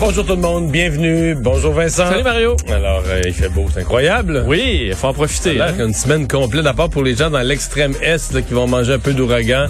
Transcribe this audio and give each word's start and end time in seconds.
Bonjour 0.00 0.26
tout 0.26 0.34
le 0.34 0.40
monde, 0.40 0.70
bienvenue. 0.70 1.34
Bonjour 1.34 1.72
Vincent. 1.72 2.06
Salut 2.10 2.22
Mario. 2.24 2.56
Alors, 2.68 3.02
euh, 3.06 3.22
il 3.24 3.32
fait 3.32 3.48
beau, 3.48 3.66
c'est 3.72 3.80
incroyable. 3.80 4.44
Oui, 4.46 4.82
il 4.88 4.94
faut 4.94 5.06
en 5.06 5.14
profiter. 5.14 5.60
Hein. 5.60 5.72
une 5.78 5.94
semaine 5.94 6.28
complète, 6.28 6.66
à 6.66 6.74
part 6.74 6.90
pour 6.90 7.02
les 7.02 7.14
gens 7.16 7.30
dans 7.30 7.40
l'extrême 7.40 7.94
est 8.02 8.32
là, 8.34 8.42
qui 8.42 8.52
vont 8.52 8.66
manger 8.66 8.94
un 8.94 8.98
peu 8.98 9.14
d'ouragan, 9.14 9.66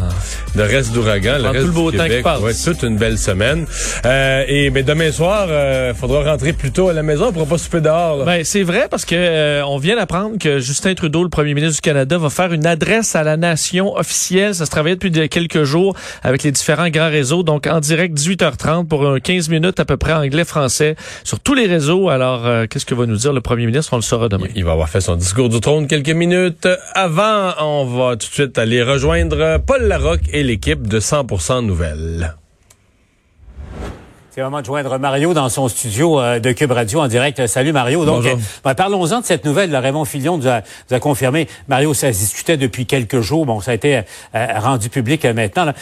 de 0.56 0.62
reste 0.62 0.92
d'ouragan, 0.92 1.36
le 1.38 1.48
reste 1.50 1.60
tout 1.60 1.66
le 1.66 1.72
beau 1.72 1.90
du 1.92 1.98
temps 1.98 2.04
qui 2.04 2.08
Québec, 2.10 2.24
passe. 2.24 2.40
ouais, 2.40 2.52
toute 2.64 2.82
une 2.82 2.96
belle 2.96 3.16
semaine. 3.18 3.66
Euh, 4.06 4.44
et 4.48 4.70
mais 4.70 4.82
demain 4.82 5.12
soir, 5.12 5.46
euh, 5.48 5.94
faudra 5.94 6.24
rentrer 6.24 6.52
plus 6.52 6.72
tôt 6.72 6.88
à 6.88 6.92
la 6.94 7.02
maison, 7.04 7.26
on 7.28 7.32
pourra 7.32 7.46
pas 7.46 7.58
souper 7.58 7.80
dehors. 7.80 8.16
Là. 8.18 8.24
Ben, 8.24 8.44
c'est 8.44 8.62
vrai 8.64 8.88
parce 8.90 9.04
que 9.04 9.14
euh, 9.16 9.62
on 9.66 9.78
vient 9.78 9.94
d'apprendre 9.96 10.36
que 10.38 10.58
Justin 10.58 10.94
Trudeau, 10.94 11.22
le 11.22 11.28
premier 11.28 11.54
ministre 11.54 11.76
du 11.76 11.80
Canada, 11.82 12.18
va 12.18 12.30
faire 12.30 12.52
une 12.52 12.66
adresse 12.66 13.14
à 13.14 13.22
la 13.22 13.36
nation 13.36 13.94
officielle. 13.96 14.54
Ça 14.54 14.66
se 14.66 14.70
travaille 14.70 14.94
depuis 14.94 15.10
de- 15.12 15.26
quelques 15.26 15.62
jours 15.64 15.94
avec 16.24 16.42
les 16.42 16.50
différents 16.50 16.88
grands 16.88 17.10
réseaux. 17.10 17.42
Donc, 17.44 17.66
en 17.68 17.78
direct, 17.78 18.14
18h30 18.18 18.88
pour 18.88 19.06
un 19.06 19.20
15 19.20 19.48
minutes 19.48 19.78
à 19.78 19.84
peu 19.84 19.96
près 19.96 20.13
anglais-français 20.20 20.96
sur 21.24 21.40
tous 21.40 21.54
les 21.54 21.66
réseaux. 21.66 22.08
Alors, 22.08 22.46
euh, 22.46 22.66
qu'est-ce 22.68 22.86
que 22.86 22.94
va 22.94 23.06
nous 23.06 23.16
dire 23.16 23.32
le 23.32 23.40
premier 23.40 23.66
ministre? 23.66 23.92
On 23.92 23.96
le 23.96 24.02
saura 24.02 24.28
demain. 24.28 24.46
Il 24.54 24.64
va 24.64 24.72
avoir 24.72 24.88
fait 24.88 25.00
son 25.00 25.16
discours 25.16 25.48
du 25.48 25.60
trône 25.60 25.86
quelques 25.86 26.10
minutes. 26.10 26.68
Avant, 26.94 27.52
on 27.60 27.84
va 27.84 28.12
tout 28.16 28.28
de 28.28 28.32
suite 28.32 28.58
aller 28.58 28.82
rejoindre 28.82 29.58
Paul 29.58 29.82
Larocque 29.82 30.28
et 30.32 30.42
l'équipe 30.42 30.86
de 30.86 31.00
100% 31.00 31.64
Nouvelles. 31.64 32.34
C'est 34.34 34.40
le 34.40 34.46
moment 34.48 34.62
de 34.62 34.66
joindre 34.66 34.98
Mario 34.98 35.32
dans 35.32 35.48
son 35.48 35.68
studio 35.68 36.18
euh, 36.18 36.40
de 36.40 36.50
Cube 36.50 36.72
Radio 36.72 37.00
en 37.00 37.06
direct. 37.06 37.46
Salut 37.46 37.70
Mario. 37.70 38.04
Donc, 38.04 38.26
euh, 38.26 38.34
ben, 38.64 38.74
parlons-en 38.74 39.20
de 39.20 39.24
cette 39.24 39.44
nouvelle. 39.44 39.70
Le 39.70 39.78
Raymond 39.78 40.04
Filion 40.04 40.38
nous 40.38 40.48
a, 40.48 40.62
nous 40.90 40.96
a 40.96 40.98
confirmé. 40.98 41.46
Mario, 41.68 41.94
ça 41.94 42.12
se 42.12 42.18
discutait 42.18 42.56
depuis 42.56 42.84
quelques 42.84 43.20
jours. 43.20 43.46
Bon, 43.46 43.60
ça 43.60 43.70
a 43.70 43.74
été 43.74 44.02
euh, 44.34 44.46
rendu 44.56 44.88
public 44.88 45.24
euh, 45.24 45.34
maintenant. 45.34 45.66
là. 45.66 45.74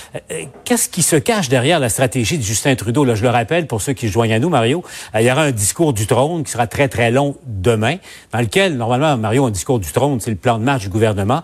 Qu'est-ce 0.64 0.90
qui 0.90 1.00
se 1.00 1.16
cache 1.16 1.48
derrière 1.48 1.80
la 1.80 1.88
stratégie 1.88 2.36
de 2.36 2.42
Justin 2.42 2.74
Trudeau? 2.74 3.06
Là, 3.06 3.14
je 3.14 3.22
le 3.22 3.30
rappelle 3.30 3.66
pour 3.66 3.80
ceux 3.80 3.94
qui 3.94 4.08
se 4.08 4.12
joignent 4.12 4.34
à 4.34 4.38
nous, 4.38 4.50
Mario. 4.50 4.84
il 5.18 5.22
y 5.22 5.32
aura 5.32 5.44
un 5.44 5.50
discours 5.50 5.94
du 5.94 6.06
trône 6.06 6.44
qui 6.44 6.52
sera 6.52 6.66
très, 6.66 6.88
très 6.88 7.10
long 7.10 7.36
demain, 7.46 7.96
dans 8.34 8.40
lequel, 8.40 8.76
normalement, 8.76 9.16
Mario, 9.16 9.46
un 9.46 9.50
discours 9.50 9.80
du 9.80 9.90
trône, 9.92 10.20
c'est 10.20 10.30
le 10.30 10.36
plan 10.36 10.58
de 10.58 10.64
marche 10.64 10.82
du 10.82 10.90
gouvernement. 10.90 11.42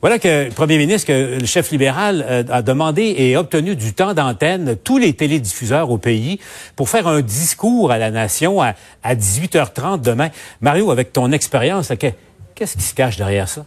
Voilà 0.00 0.20
que 0.20 0.44
le 0.44 0.50
premier 0.50 0.78
ministre, 0.78 1.12
le 1.12 1.44
chef 1.44 1.72
libéral 1.72 2.24
euh, 2.28 2.44
a 2.50 2.62
demandé 2.62 3.16
et 3.18 3.36
obtenu 3.36 3.74
du 3.74 3.94
temps 3.94 4.14
d'antenne 4.14 4.76
tous 4.84 4.96
les 4.96 5.12
télédiffuseurs 5.12 5.90
au 5.90 5.98
pays 5.98 6.38
pour 6.76 6.88
faire 6.88 7.08
un 7.08 7.20
discours 7.20 7.90
à 7.90 7.98
la 7.98 8.12
nation 8.12 8.62
à, 8.62 8.74
à 9.02 9.16
18h30 9.16 10.00
demain. 10.00 10.28
Mario, 10.60 10.92
avec 10.92 11.12
ton 11.12 11.32
expérience, 11.32 11.92
qu'est-ce 12.54 12.76
qui 12.76 12.82
se 12.84 12.94
cache 12.94 13.16
derrière 13.16 13.48
ça? 13.48 13.66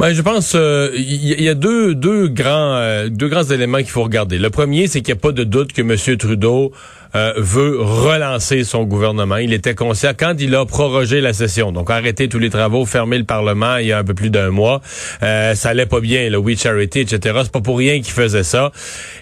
Ben, 0.00 0.12
je 0.12 0.22
pense 0.22 0.54
euh, 0.56 0.90
il 0.96 1.40
y, 1.40 1.44
y 1.44 1.48
a 1.48 1.54
deux 1.54 1.94
deux 1.94 2.26
grands 2.26 2.74
euh, 2.74 3.08
deux 3.08 3.28
grands 3.28 3.44
éléments 3.44 3.78
qu'il 3.78 3.90
faut 3.90 4.02
regarder. 4.02 4.38
Le 4.38 4.50
premier, 4.50 4.88
c'est 4.88 5.00
qu'il 5.02 5.14
n'y 5.14 5.20
a 5.20 5.22
pas 5.22 5.30
de 5.30 5.44
doute 5.44 5.72
que 5.72 5.82
M. 5.82 6.16
Trudeau 6.18 6.72
euh, 7.14 7.32
veut 7.36 7.80
relancer 7.80 8.64
son 8.64 8.84
gouvernement. 8.84 9.36
Il 9.36 9.52
était 9.52 9.74
conscient 9.74 10.12
quand 10.16 10.34
il 10.40 10.54
a 10.54 10.66
prorogé 10.66 11.20
la 11.20 11.32
session, 11.32 11.72
donc 11.72 11.90
arrêter 11.90 12.28
tous 12.28 12.38
les 12.38 12.50
travaux, 12.50 12.84
fermer 12.84 13.18
le 13.18 13.24
Parlement 13.24 13.76
il 13.78 13.86
y 13.86 13.92
a 13.92 13.98
un 13.98 14.04
peu 14.04 14.14
plus 14.14 14.30
d'un 14.30 14.50
mois. 14.50 14.80
Euh, 15.22 15.54
ça 15.54 15.70
allait 15.70 15.86
pas 15.86 16.00
bien, 16.00 16.28
le 16.30 16.38
We 16.38 16.60
Charity, 16.60 17.00
etc. 17.00 17.38
C'est 17.42 17.52
pas 17.52 17.60
pour 17.60 17.78
rien 17.78 18.00
qu'il 18.00 18.12
faisait 18.12 18.42
ça. 18.42 18.72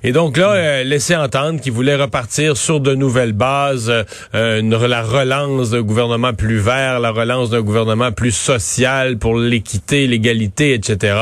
Et 0.03 0.13
donc 0.13 0.37
là, 0.37 0.53
euh, 0.53 0.85
laisser 0.85 1.17
entendre 1.17 1.61
qu'il 1.61 1.73
voulait 1.73 1.97
repartir 1.97 2.57
sur 2.57 2.81
de 2.81 2.95
nouvelles 2.95 3.33
bases, 3.33 3.93
euh, 4.35 4.61
une, 4.61 4.77
la 4.77 5.03
relance 5.03 5.71
d'un 5.71 5.83
gouvernement 5.83 6.33
plus 6.33 6.59
vert, 6.59 7.01
la 7.01 7.11
relance 7.11 7.51
d'un 7.51 7.63
gouvernement 7.63 8.13
plus 8.13 8.33
social 8.33 9.19
pour 9.19 9.39
l'équité, 9.39 10.07
l'égalité, 10.07 10.75
etc. 10.75 11.15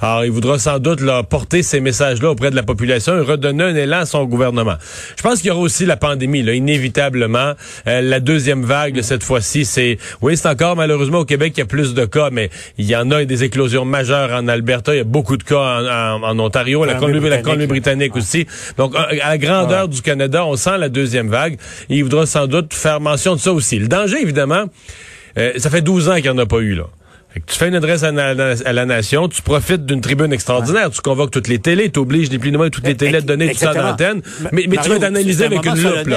Alors, 0.00 0.24
il 0.24 0.30
voudra 0.30 0.58
sans 0.58 0.78
doute 0.78 1.00
là, 1.00 1.22
porter 1.22 1.62
ces 1.62 1.80
messages-là 1.80 2.30
auprès 2.30 2.50
de 2.50 2.56
la 2.56 2.62
population 2.62 3.16
et 3.16 3.20
redonner 3.20 3.64
un 3.64 3.74
élan 3.74 3.98
à 4.00 4.06
son 4.06 4.24
gouvernement. 4.24 4.76
Je 5.16 5.22
pense 5.22 5.40
qu'il 5.40 5.48
y 5.48 5.50
aura 5.50 5.60
aussi 5.60 5.86
la 5.86 5.96
pandémie, 6.02 6.42
là, 6.42 6.52
inévitablement. 6.52 7.52
Euh, 7.86 8.00
la 8.02 8.20
deuxième 8.20 8.62
vague, 8.64 9.00
cette 9.02 9.22
fois-ci, 9.22 9.64
c'est... 9.64 9.98
Oui, 10.20 10.36
c'est 10.36 10.48
encore 10.48 10.76
malheureusement 10.76 11.20
au 11.20 11.24
Québec 11.24 11.52
qu'il 11.54 11.62
y 11.62 11.62
a 11.62 11.66
plus 11.66 11.94
de 11.94 12.04
cas, 12.04 12.28
mais 12.30 12.50
il 12.76 12.86
y 12.86 12.96
en 12.96 13.10
a 13.10 13.24
des 13.24 13.44
éclosions 13.44 13.84
majeures 13.84 14.30
en 14.32 14.48
Alberta. 14.48 14.94
Il 14.94 14.98
y 14.98 15.00
a 15.00 15.04
beaucoup 15.04 15.36
de 15.36 15.44
cas 15.44 15.56
en, 15.56 15.86
en- 15.86 16.22
en 16.30 16.38
Ontario, 16.40 16.84
la 16.84 16.94
Colombie-Britannique, 17.00 17.44
Colombie- 17.44 17.66
Colombie-Britannique 17.68 18.16
aussi. 18.16 18.46
Donc, 18.76 18.94
à 18.96 19.08
à 19.22 19.28
la 19.30 19.38
grandeur 19.38 19.88
du 19.88 20.02
Canada, 20.02 20.44
on 20.44 20.56
sent 20.56 20.76
la 20.78 20.88
deuxième 20.88 21.28
vague. 21.28 21.54
Et 21.88 21.96
il 21.96 22.02
voudra 22.02 22.26
sans 22.26 22.46
doute 22.46 22.74
faire 22.74 23.00
mention 23.00 23.34
de 23.36 23.40
ça 23.40 23.52
aussi. 23.52 23.78
Le 23.78 23.88
danger, 23.88 24.16
évidemment, 24.20 24.64
euh, 25.38 25.52
ça 25.56 25.70
fait 25.70 25.82
12 25.82 26.08
ans 26.08 26.14
qu'il 26.16 26.24
n'y 26.24 26.28
en 26.30 26.38
a 26.38 26.46
pas 26.46 26.58
eu, 26.58 26.74
là. 26.74 26.84
Tu 27.46 27.56
fais 27.58 27.68
une 27.68 27.74
adresse 27.74 28.02
à, 28.02 28.12
na- 28.12 28.34
à 28.64 28.72
la 28.72 28.84
nation, 28.84 29.28
tu 29.28 29.40
profites 29.42 29.86
d'une 29.86 30.00
tribune 30.02 30.32
extraordinaire, 30.32 30.90
tu 30.90 31.00
convoques 31.00 31.30
toutes 31.30 31.48
les 31.48 31.58
télés, 31.58 31.90
tu 31.90 31.98
obliges 31.98 32.30
les 32.30 32.38
plus 32.38 32.52
nombreux 32.52 32.68
toutes 32.70 32.86
les 32.86 32.94
télés 32.96 33.18
à 33.18 33.20
te 33.22 33.26
donner 33.26 33.46
du 33.46 33.52
temps 33.66 33.72
d'antenne, 33.90 34.22
Ma- 34.42 34.48
mais, 34.52 34.64
mais 34.68 34.76
tu 34.76 34.88
vas 34.90 34.94
t'analyser 35.00 35.44
avec 35.46 35.64
une 35.64 35.82
loupe, 35.82 36.06
là. 36.08 36.16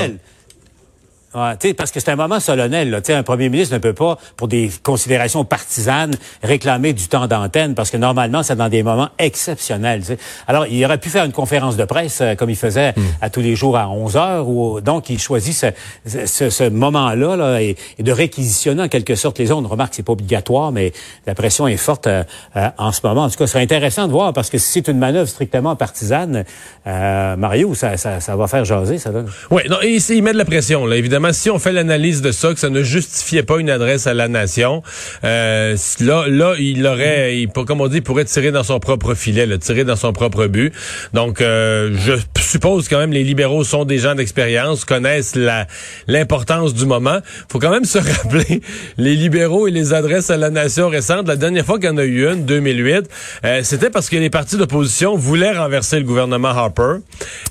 Ouais, 1.35 1.73
parce 1.73 1.91
que 1.91 2.00
c'est 2.00 2.12
un 2.12 2.16
moment 2.16 2.40
solennel. 2.40 2.90
Là. 2.90 3.00
Un 3.09 3.23
premier 3.23 3.50
ministre 3.50 3.73
ne 3.73 3.79
peut 3.79 3.94
pas, 3.94 4.18
pour 4.38 4.47
des 4.47 4.72
considérations 4.84 5.44
partisanes, 5.46 6.16
réclamer 6.44 6.94
du 6.94 7.07
temps 7.07 7.28
d'antenne, 7.28 7.75
parce 7.75 7.91
que 7.91 7.97
normalement, 7.97 8.41
c'est 8.44 8.56
dans 8.56 8.69
des 8.69 8.84
moments 8.84 9.09
exceptionnels. 9.19 10.01
Alors, 10.47 10.66
il 10.68 10.84
aurait 10.85 10.97
pu 10.97 11.09
faire 11.09 11.25
une 11.25 11.31
conférence 11.31 11.78
de 11.78 11.85
presse, 11.85 12.19
euh, 12.22 12.35
comme 12.35 12.50
il 12.50 12.56
faisait 12.56 12.94
Hmm. 12.96 13.01
à 13.22 13.29
tous 13.29 13.41
les 13.41 13.56
jours 13.56 13.78
à 13.78 13.90
11 13.90 14.16
heures, 14.16 14.47
ou 14.47 14.79
donc 14.79 15.09
il 15.09 15.19
choisit 15.19 15.53
ce, 15.53 16.25
ce, 16.25 16.50
ce 16.50 16.69
moment-là 16.69 17.35
là, 17.35 17.62
et, 17.62 17.75
et 17.97 18.03
de 18.03 18.12
réquisitionner 18.12 18.84
en 18.84 18.88
quelque 18.88 19.16
sorte 19.16 19.40
les 19.40 19.47
zones. 19.47 19.66
Remarque, 19.66 19.94
c'est 19.96 20.03
pas 20.03 20.13
obligatoire, 20.13 20.72
mais 20.72 20.94
la 21.25 21.35
pression 21.35 21.67
est 21.67 21.78
forte 21.78 22.07
euh, 22.07 22.23
euh, 22.56 22.69
en 22.78 22.91
ce 22.91 23.02
moment. 23.03 23.23
En 23.23 23.29
tout 23.29 23.38
cas, 23.38 23.47
ce 23.47 23.53
serait 23.53 23.63
intéressant 23.63 24.07
de 24.07 24.12
voir, 24.12 24.34
parce 24.34 24.50
que 24.50 24.57
si 24.57 24.72
c'est 24.73 24.88
une 24.88 25.00
manœuvre 25.00 25.28
strictement 25.28 25.75
partisane, 25.75 26.46
euh, 26.88 27.35
Mario, 27.35 27.73
ça, 27.73 27.97
ça, 27.97 28.19
ça 28.19 28.35
va 28.35 28.47
faire 28.47 28.66
jaser, 28.66 28.97
ça 28.97 29.09
donne. 29.12 29.29
Oui, 29.52 29.63
non, 29.69 29.78
il, 29.84 30.00
il 30.09 30.23
met 30.23 30.34
de 30.34 30.38
la 30.38 30.46
pression. 30.46 30.85
Là. 30.85 30.96
Évidemment, 30.96 31.24
si 31.33 31.49
on 31.49 31.59
fait 31.59 31.71
l'analyse 31.71 32.21
de 32.21 32.31
ça, 32.31 32.53
que 32.53 32.59
ça 32.59 32.69
ne 32.69 32.83
justifiait 32.83 33.43
pas 33.43 33.59
une 33.59 33.69
adresse 33.69 34.07
à 34.07 34.13
la 34.13 34.27
nation, 34.27 34.83
euh, 35.23 35.75
là, 35.99 36.25
là, 36.27 36.55
il 36.59 36.85
aurait, 36.85 37.37
il, 37.37 37.47
comme 37.49 37.81
on 37.81 37.87
dit, 37.87 37.97
il 37.97 38.03
pourrait 38.03 38.25
tirer 38.25 38.51
dans 38.51 38.63
son 38.63 38.79
propre 38.79 39.13
filet, 39.13 39.45
là, 39.45 39.57
tirer 39.57 39.83
dans 39.83 39.95
son 39.95 40.13
propre 40.13 40.47
but. 40.47 40.73
Donc, 41.13 41.41
euh, 41.41 41.95
je 42.05 42.13
suppose 42.41 42.87
quand 42.89 42.99
même 42.99 43.11
les 43.11 43.23
libéraux 43.23 43.63
sont 43.63 43.85
des 43.85 43.97
gens 43.97 44.15
d'expérience, 44.15 44.85
connaissent 44.85 45.35
la 45.35 45.67
l'importance 46.07 46.73
du 46.73 46.85
moment. 46.85 47.19
faut 47.51 47.59
quand 47.59 47.71
même 47.71 47.85
se 47.85 47.97
rappeler 48.23 48.61
les 48.97 49.15
libéraux 49.15 49.67
et 49.67 49.71
les 49.71 49.93
adresses 49.93 50.29
à 50.29 50.37
la 50.37 50.49
nation 50.49 50.89
récentes. 50.89 51.27
La 51.27 51.35
dernière 51.35 51.66
fois 51.66 51.79
qu'il 51.79 51.89
y 51.89 51.91
en 51.91 51.97
a 51.97 52.03
eu 52.05 52.28
une, 52.31 52.45
2008, 52.45 53.09
euh, 53.45 53.61
c'était 53.63 53.89
parce 53.89 54.09
que 54.09 54.16
les 54.17 54.29
partis 54.29 54.57
d'opposition 54.57 55.16
voulaient 55.16 55.57
renverser 55.57 55.97
le 55.97 56.05
gouvernement 56.05 56.49
Harper. 56.49 56.97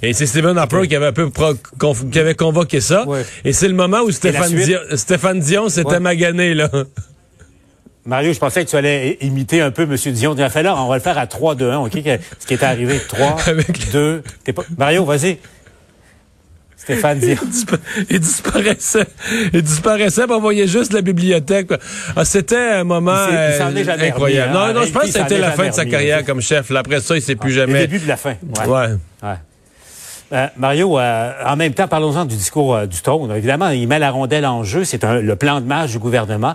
Et 0.03 0.13
c'est 0.13 0.27
Stephen 0.27 0.57
Harper 0.59 0.87
qui 0.89 0.97
avait 0.97 1.07
un 1.07 1.13
peu 1.13 1.31
pro- 1.31 1.55
qui 2.11 2.19
avait 2.19 2.35
convoqué 2.35 2.81
ça. 2.81 3.07
Ouais. 3.07 3.25
Et 3.45 3.53
c'est 3.65 3.69
le 3.69 3.75
moment 3.75 4.03
où 4.03 4.11
Stéphane? 4.11 4.53
Dion, 4.55 4.79
Stéphane 4.95 5.41
Dion 5.41 5.71
s'était 5.71 5.89
Ouais. 5.93 5.99
magané, 6.01 6.53
là. 6.53 6.69
Mario, 8.05 8.35
je 8.35 8.39
pensais 8.39 8.63
que 8.63 8.69
tu 8.69 8.77
allais 8.77 9.17
imiter 9.23 9.63
un 9.63 9.71
peu 9.71 9.85
M. 9.85 9.97
Dion. 10.13 10.35
Tu 10.35 10.47
fait 10.51 10.63
là, 10.63 10.77
on 10.77 10.87
va 10.89 10.97
le 10.97 11.01
faire 11.01 11.17
à 11.17 11.27
3, 11.27 11.55
2, 11.55 11.71
1, 11.71 11.79
OK? 11.79 11.93
Ce 12.39 12.47
qui 12.47 12.53
est 12.53 12.63
arrivé, 12.63 13.01
3, 13.09 13.37
Avec- 13.47 13.91
2. 13.91 14.23
T'es 14.45 14.53
pas... 14.53 14.65
Mario, 14.77 15.07
vas-y. 15.07 15.39
Stéphane 16.77 17.21
Dion. 17.21 17.37
il 18.11 18.21
disparaissait. 18.21 19.07
Il 19.55 19.63
disparaissait, 19.63 20.25
puis 20.25 20.33
on 20.35 20.41
voyait 20.41 20.67
juste 20.67 20.93
la 20.93 21.01
bibliothèque. 21.01 21.71
Ah, 22.15 22.27
c'était 22.27 22.59
un 22.59 22.85
moment 22.85 23.17
Il 23.31 23.33
il 23.33 23.39
euh, 23.39 23.85
jamais 23.85 24.09
incroyable. 24.09 24.53
remis, 24.53 24.63
hein. 24.67 24.73
non, 24.75 24.81
non, 24.81 24.87
je 24.87 24.93
pense 24.93 25.05
que 25.05 25.11
c'était 25.13 25.39
la 25.39 25.53
fin 25.53 25.69
de 25.71 25.73
sa 25.73 25.87
carrière 25.87 26.23
comme 26.27 26.43
chef. 26.43 26.71
Après 26.73 27.01
ça, 27.01 27.17
il 27.17 27.23
s'est 27.23 27.37
plus 27.37 27.49
Le 27.49 27.55
jamais... 27.61 27.79
début 27.87 28.01
de 28.01 28.09
la 28.09 28.19
fin. 28.19 28.35
Ouais. 28.59 28.67
Ouais. 28.67 28.87
Ouais. 29.23 29.35
Euh, 30.35 30.49
Mario, 30.57 30.99
euh, 30.99 31.33
en 31.47 31.55
même 31.55 31.75
temps, 31.75 31.87
parlons-en 31.87 32.25
du 32.25 32.37
discours 32.37 32.75
euh, 32.75 32.87
du 32.87 33.01
trône. 33.01 33.31
Évidemment, 33.31 33.69
il 33.69 33.87
met 33.87 34.01
la 34.01 34.11
rondelle 34.11 34.45
en 34.45 34.65
jeu. 34.65 34.85
C'est 34.85 35.03
le 35.05 35.37
plan 35.37 35.61
de 35.61 35.67
marche 35.67 35.93
du 35.93 35.99
gouvernement. 35.99 36.55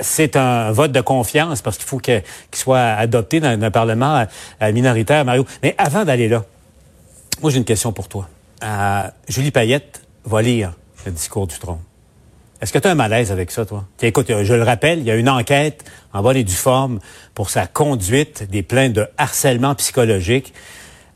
c'est 0.00 0.36
un 0.36 0.72
vote 0.72 0.92
de 0.92 1.00
confiance 1.00 1.60
parce 1.60 1.76
qu'il 1.76 1.86
faut 1.86 1.98
qu'il 1.98 2.22
soit 2.52 2.78
adopté 2.78 3.40
dans 3.40 3.48
un 3.48 3.70
Parlement 3.70 4.24
minoritaire, 4.60 5.24
Mario. 5.24 5.44
Mais 5.62 5.74
avant 5.78 6.04
d'aller 6.04 6.28
là, 6.28 6.44
moi, 7.42 7.50
j'ai 7.50 7.58
une 7.58 7.64
question 7.64 7.92
pour 7.92 8.08
toi. 8.08 8.28
Julie 9.28 9.50
Payette 9.50 10.02
va 10.24 10.42
lire 10.42 10.72
le 11.04 11.12
discours 11.12 11.46
du 11.46 11.58
trône. 11.58 11.78
Est-ce 12.60 12.72
que 12.72 12.78
tu 12.78 12.88
as 12.88 12.90
un 12.90 12.96
malaise 12.96 13.30
avec 13.30 13.50
ça, 13.50 13.64
toi? 13.64 13.84
Écoute, 14.02 14.32
je 14.42 14.54
le 14.54 14.62
rappelle, 14.62 14.98
il 15.00 15.04
y 15.04 15.10
a 15.10 15.16
une 15.16 15.28
enquête 15.28 15.84
en 16.12 16.22
bonne 16.22 16.36
et 16.36 16.44
due 16.44 16.52
forme 16.52 16.98
pour 17.34 17.50
sa 17.50 17.66
conduite 17.66 18.48
des 18.50 18.62
plaintes 18.62 18.94
de 18.94 19.06
harcèlement 19.16 19.74
psychologique. 19.74 20.54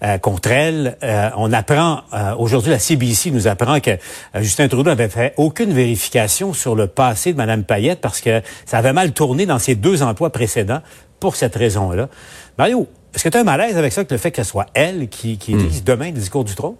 Euh, 0.05 0.19
contre 0.19 0.51
elle. 0.51 0.97
Euh, 1.05 1.31
on 1.37 1.53
apprend 1.53 2.01
euh, 2.13 2.35
aujourd'hui 2.37 2.73
la 2.73 2.81
CBC 2.81 3.31
nous 3.31 3.47
apprend 3.47 3.79
que 3.79 3.93
Justin 4.41 4.67
Trudeau 4.67 4.91
n'avait 4.91 5.09
fait 5.09 5.33
aucune 5.37 5.73
vérification 5.73 6.53
sur 6.53 6.75
le 6.75 6.89
passé 6.89 7.33
de 7.33 7.37
Mme 7.37 7.63
Payette 7.63 8.01
parce 8.01 8.21
que 8.21 8.43
ça 8.67 8.79
avait 8.79 8.93
mal 8.93 9.13
tourné 9.13 9.47
dans 9.47 9.61
ses 9.61 9.77
deux 9.77 10.03
emplois 10.03 10.31
précédents 10.31 10.81
pour 11.21 11.37
cette 11.37 11.55
raison-là. 11.55 12.09
Mario, 12.59 12.89
est-ce 13.15 13.23
que 13.23 13.29
tu 13.29 13.37
as 13.37 13.43
un 13.43 13.45
malaise 13.45 13.77
avec 13.77 13.93
ça 13.93 14.05
que 14.05 14.13
le 14.13 14.19
fait 14.19 14.33
que 14.33 14.43
ce 14.43 14.51
soit 14.51 14.67
elle 14.75 15.09
qui, 15.09 15.39
qui 15.39 15.55
hmm. 15.55 15.69
demain 15.87 16.07
le 16.07 16.19
discours 16.19 16.43
du 16.43 16.57
trône? 16.57 16.75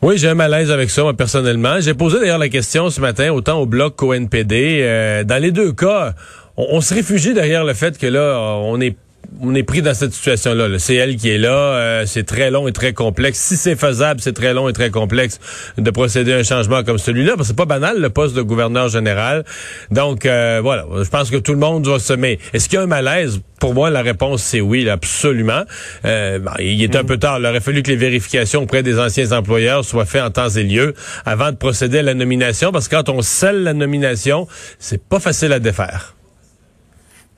Oui, 0.00 0.16
j'ai 0.16 0.28
un 0.28 0.34
malaise 0.34 0.70
avec 0.70 0.90
ça, 0.90 1.02
moi, 1.02 1.14
personnellement. 1.14 1.80
J'ai 1.80 1.94
posé 1.94 2.20
d'ailleurs 2.20 2.38
la 2.38 2.48
question 2.48 2.90
ce 2.90 3.00
matin, 3.00 3.32
autant 3.32 3.58
au 3.58 3.66
Bloc 3.66 3.96
qu'au 3.96 4.14
NPD. 4.14 5.24
dans 5.26 5.42
les 5.42 5.50
deux 5.50 5.72
cas, 5.72 6.14
on, 6.56 6.76
on, 6.76 6.80
se 6.80 6.94
réfugie 6.94 7.34
derrière 7.34 7.64
le 7.64 7.74
fait 7.74 7.98
que 7.98 8.06
là, 8.06 8.38
on 8.38 8.80
est 8.80 8.96
on 9.40 9.54
est 9.54 9.62
pris 9.62 9.82
dans 9.82 9.94
cette 9.94 10.12
situation-là. 10.12 10.78
C'est 10.78 10.94
elle 10.94 11.16
qui 11.16 11.30
est 11.30 11.38
là. 11.38 11.52
Euh, 11.52 12.06
c'est 12.06 12.24
très 12.24 12.50
long 12.50 12.68
et 12.68 12.72
très 12.72 12.92
complexe. 12.92 13.38
Si 13.38 13.56
c'est 13.56 13.76
faisable, 13.76 14.20
c'est 14.20 14.32
très 14.32 14.54
long 14.54 14.68
et 14.68 14.72
très 14.72 14.90
complexe 14.90 15.40
de 15.78 15.90
procéder 15.90 16.32
à 16.32 16.38
un 16.38 16.42
changement 16.42 16.82
comme 16.84 16.98
celui-là. 16.98 17.32
Parce 17.36 17.42
que 17.42 17.46
c'est 17.48 17.56
pas 17.56 17.64
banal 17.64 18.00
le 18.00 18.10
poste 18.10 18.34
de 18.34 18.42
gouverneur 18.42 18.88
général. 18.88 19.44
Donc 19.90 20.26
euh, 20.26 20.60
voilà, 20.62 20.86
je 21.02 21.08
pense 21.08 21.30
que 21.30 21.36
tout 21.36 21.52
le 21.52 21.58
monde 21.58 21.82
doit 21.82 22.00
se 22.00 22.12
mettre. 22.12 22.42
Est-ce 22.52 22.68
qu'il 22.68 22.76
y 22.76 22.80
a 22.80 22.84
un 22.84 22.86
malaise? 22.86 23.40
Pour 23.60 23.74
moi, 23.74 23.90
la 23.90 24.02
réponse 24.02 24.42
c'est 24.42 24.60
oui, 24.60 24.88
absolument. 24.88 25.62
Euh, 26.04 26.38
il 26.58 26.82
est 26.82 26.96
un 26.96 27.02
mm. 27.02 27.06
peu 27.06 27.16
tard. 27.16 27.38
Il 27.38 27.46
aurait 27.46 27.60
fallu 27.60 27.82
que 27.82 27.90
les 27.90 27.96
vérifications 27.96 28.62
auprès 28.62 28.82
des 28.82 28.98
anciens 28.98 29.32
employeurs 29.32 29.84
soient 29.84 30.04
faites 30.04 30.22
en 30.22 30.30
temps 30.30 30.48
et 30.48 30.62
lieu 30.62 30.94
avant 31.24 31.50
de 31.50 31.56
procéder 31.56 31.98
à 31.98 32.02
la 32.02 32.14
nomination. 32.14 32.72
Parce 32.72 32.88
que 32.88 32.96
quand 32.96 33.08
on 33.08 33.22
scelle 33.22 33.62
la 33.62 33.72
nomination, 33.72 34.46
c'est 34.78 35.02
pas 35.02 35.20
facile 35.20 35.52
à 35.52 35.58
défaire. 35.58 36.14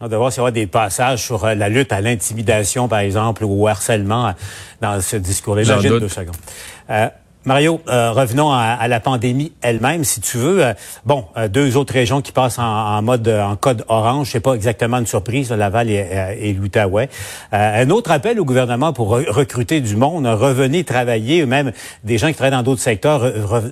On 0.00 0.08
va 0.08 0.18
voir 0.18 0.30
s'il 0.30 0.40
y 0.40 0.42
aura 0.42 0.50
des 0.50 0.66
passages 0.66 1.24
sur 1.24 1.44
euh, 1.44 1.54
la 1.54 1.70
lutte 1.70 1.90
à 1.90 2.02
l'intimidation, 2.02 2.86
par 2.86 2.98
exemple, 2.98 3.44
ou 3.44 3.62
au 3.62 3.66
harcèlement 3.66 4.28
euh, 4.28 4.32
dans 4.82 5.00
ce 5.00 5.16
discours-là. 5.16 5.62
J'imagine 5.62 5.98
deux 5.98 6.08
secondes. 6.08 6.36
Euh, 6.90 7.08
Mario, 7.46 7.80
euh, 7.86 8.10
revenons 8.10 8.50
à, 8.50 8.88
la 8.88 8.98
pandémie 8.98 9.52
elle-même, 9.62 10.02
si 10.02 10.20
tu 10.20 10.36
veux. 10.36 10.64
Euh, 10.64 10.74
bon, 11.04 11.26
euh, 11.36 11.46
deux 11.46 11.76
autres 11.76 11.92
régions 11.92 12.20
qui 12.20 12.32
passent 12.32 12.58
en, 12.58 13.00
mode 13.02 13.28
en 13.28 13.54
code 13.54 13.84
orange, 13.86 14.30
c'est 14.32 14.40
pas 14.40 14.54
exactement 14.54 14.98
une 14.98 15.06
surprise, 15.06 15.52
Laval 15.52 15.88
et, 15.88 16.08
et 16.40 16.52
l'Outaouais. 16.52 17.08
un 17.52 17.88
autre 17.90 18.10
appel 18.10 18.40
au 18.40 18.44
gouvernement 18.44 18.92
pour 18.92 19.10
recruter 19.10 19.80
du 19.80 19.94
monde, 19.94 20.26
revenez 20.26 20.82
travailler, 20.82 21.46
même 21.46 21.70
des 22.02 22.18
gens 22.18 22.26
qui 22.26 22.34
travaillent 22.34 22.50
dans 22.50 22.64
d'autres 22.64 22.80
secteurs, 22.80 23.20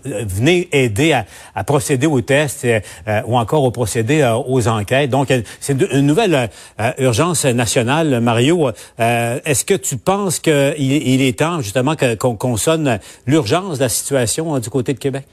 venez 0.05 0.69
aider 0.71 1.13
à, 1.55 1.65
procéder 1.65 2.07
aux 2.07 2.21
tests 2.21 2.67
ou 3.27 3.37
encore 3.37 3.65
au 3.65 3.73
procéder 3.73 4.25
aux 4.47 4.69
enquêtes. 4.69 5.11
Donc, 5.11 5.33
c'est 5.59 5.73
une, 5.73 6.07
nouvelle 6.07 6.49
urgence 6.99 7.45
nationale, 7.45 8.21
Mario. 8.21 8.71
Est-ce 8.99 9.65
que 9.65 9.75
tu 9.75 9.97
penses 9.97 10.39
qu'il 10.39 10.75
il 10.79 11.23
est 11.23 11.39
temps 11.41 11.61
justement 11.61 11.97
qu'on 12.19 12.57
sonne 12.57 13.01
l'urgence 13.27 13.64
de 13.73 13.79
la 13.79 13.89
situation 13.89 14.55
hein, 14.55 14.61
du 14.61 14.71
côté 14.71 14.93
de 14.95 14.99
Québec? 14.99 15.27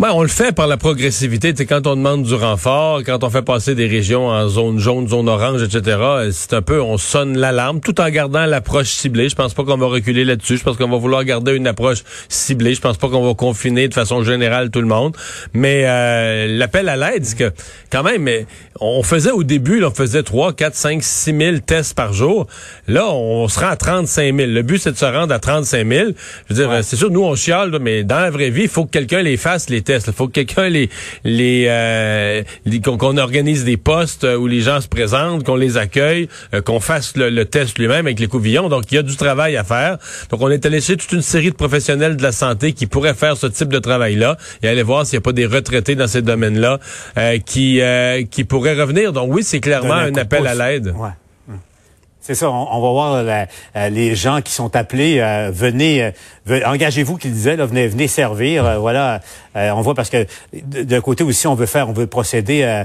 Ben, 0.00 0.10
on 0.12 0.22
le 0.22 0.28
fait 0.28 0.52
par 0.54 0.68
la 0.68 0.76
progressivité. 0.76 1.52
C'est 1.56 1.66
quand 1.66 1.88
on 1.88 1.96
demande 1.96 2.22
du 2.22 2.32
renfort, 2.32 3.02
quand 3.04 3.24
on 3.24 3.30
fait 3.30 3.42
passer 3.42 3.74
des 3.74 3.88
régions 3.88 4.28
en 4.28 4.46
zone 4.46 4.78
jaune, 4.78 5.08
zone 5.08 5.28
orange, 5.28 5.60
etc. 5.60 5.98
C'est 6.30 6.52
un 6.52 6.62
peu, 6.62 6.80
on 6.80 6.98
sonne 6.98 7.36
l'alarme, 7.36 7.80
tout 7.80 8.00
en 8.00 8.08
gardant 8.08 8.46
l'approche 8.46 8.90
ciblée. 8.90 9.28
Je 9.28 9.34
pense 9.34 9.54
pas 9.54 9.64
qu'on 9.64 9.76
va 9.76 9.86
reculer 9.86 10.24
là-dessus. 10.24 10.58
Je 10.58 10.62
pense 10.62 10.76
qu'on 10.76 10.88
va 10.88 10.98
vouloir 10.98 11.24
garder 11.24 11.50
une 11.56 11.66
approche 11.66 12.04
ciblée. 12.28 12.74
Je 12.74 12.80
pense 12.80 12.96
pas 12.96 13.08
qu'on 13.08 13.26
va 13.26 13.34
confiner 13.34 13.88
de 13.88 13.94
façon 13.94 14.22
générale 14.22 14.70
tout 14.70 14.80
le 14.80 14.86
monde. 14.86 15.16
Mais 15.52 15.82
euh, 15.86 16.46
l'appel 16.46 16.88
à 16.88 16.96
l'aide, 16.96 17.24
c'est 17.24 17.36
que 17.36 17.52
quand 17.90 18.04
même, 18.04 18.28
on 18.80 19.02
faisait 19.02 19.32
au 19.32 19.42
début, 19.42 19.82
on 19.82 19.90
faisait 19.90 20.22
3, 20.22 20.52
4, 20.52 20.76
5, 20.76 21.02
6 21.02 21.36
000 21.36 21.56
tests 21.66 21.94
par 21.94 22.12
jour. 22.12 22.46
Là, 22.86 23.08
on 23.10 23.48
se 23.48 23.58
rend 23.58 23.70
à 23.70 23.76
35 23.76 24.36
000. 24.36 24.48
Le 24.48 24.62
but, 24.62 24.78
c'est 24.78 24.92
de 24.92 24.96
se 24.96 25.04
rendre 25.04 25.34
à 25.34 25.40
35 25.40 25.84
000. 25.88 26.10
Je 26.48 26.54
veux 26.54 26.68
dire, 26.68 26.84
c'est 26.84 26.94
sûr, 26.94 27.10
nous, 27.10 27.24
on 27.24 27.34
chiale, 27.34 27.76
mais 27.80 28.04
dans 28.04 28.20
la 28.20 28.30
vraie 28.30 28.50
vie, 28.50 28.62
il 28.62 28.68
faut 28.68 28.84
que 28.84 28.92
quelqu'un 28.92 29.22
les 29.22 29.36
fasse, 29.36 29.68
les 29.68 29.82
il 29.88 30.12
faut 30.12 30.26
que 30.26 30.32
quelqu'un 30.32 30.68
les 30.68 30.88
les, 31.24 31.66
euh, 31.68 32.42
qu'on 32.82 33.16
organise 33.16 33.64
des 33.64 33.76
postes 33.76 34.24
où 34.24 34.46
les 34.46 34.60
gens 34.60 34.80
se 34.80 34.88
présentent, 34.88 35.44
qu'on 35.44 35.56
les 35.56 35.76
accueille, 35.76 36.28
euh, 36.54 36.60
qu'on 36.60 36.80
fasse 36.80 37.16
le, 37.16 37.44
test 37.44 37.78
lui-même 37.78 38.06
avec 38.06 38.20
les 38.20 38.26
couvillons. 38.26 38.68
Donc 38.68 38.84
il 38.90 38.96
y 38.96 38.98
a 38.98 39.02
du 39.02 39.16
travail 39.16 39.56
à 39.56 39.64
faire. 39.64 39.98
Donc 40.30 40.40
on 40.42 40.50
est 40.50 40.64
allé 40.66 40.80
chez 40.80 40.96
toute 40.96 41.12
une 41.12 41.22
série 41.22 41.50
de 41.50 41.56
professionnels 41.56 42.16
de 42.16 42.22
la 42.22 42.32
santé 42.32 42.72
qui 42.72 42.86
pourraient 42.86 43.14
faire 43.14 43.36
ce 43.36 43.46
type 43.46 43.68
de 43.68 43.78
travail-là 43.78 44.36
et 44.62 44.68
aller 44.68 44.82
voir 44.82 45.06
s'il 45.06 45.16
n'y 45.16 45.22
a 45.22 45.24
pas 45.24 45.32
des 45.32 45.46
retraités 45.46 45.94
dans 45.94 46.08
ces 46.08 46.22
domaines-là 46.22 46.78
euh, 47.16 47.38
qui 47.38 47.80
qui 48.30 48.44
pourraient 48.44 48.80
revenir. 48.80 49.12
Donc 49.12 49.32
oui, 49.32 49.42
c'est 49.42 49.60
clairement 49.60 49.94
un, 49.94 50.14
appel 50.14 50.46
à 50.46 50.54
l'aide. 50.54 50.94
C'est 52.20 52.34
ça, 52.34 52.50
on, 52.50 52.80
va 52.80 52.90
voir 52.90 53.14
euh, 53.14 53.88
les 53.88 54.14
gens 54.14 54.42
qui 54.42 54.52
sont 54.52 54.74
appelés, 54.76 55.18
euh, 55.20 55.50
venez, 55.54 56.12
euh, 56.50 56.60
engagez-vous, 56.66 57.16
qu'ils 57.16 57.32
disaient, 57.32 57.56
là, 57.56 57.64
venez, 57.64 57.86
venez 57.86 58.08
servir. 58.08 58.80
voilà, 58.80 59.20
on 59.54 59.80
voit 59.80 59.94
parce 59.94 60.10
que 60.10 60.26
d'un 60.52 61.00
côté 61.00 61.24
aussi, 61.24 61.46
on 61.46 61.54
veut 61.54 61.66
faire, 61.66 61.88
on 61.88 61.92
veut 61.92 62.06
procéder 62.06 62.84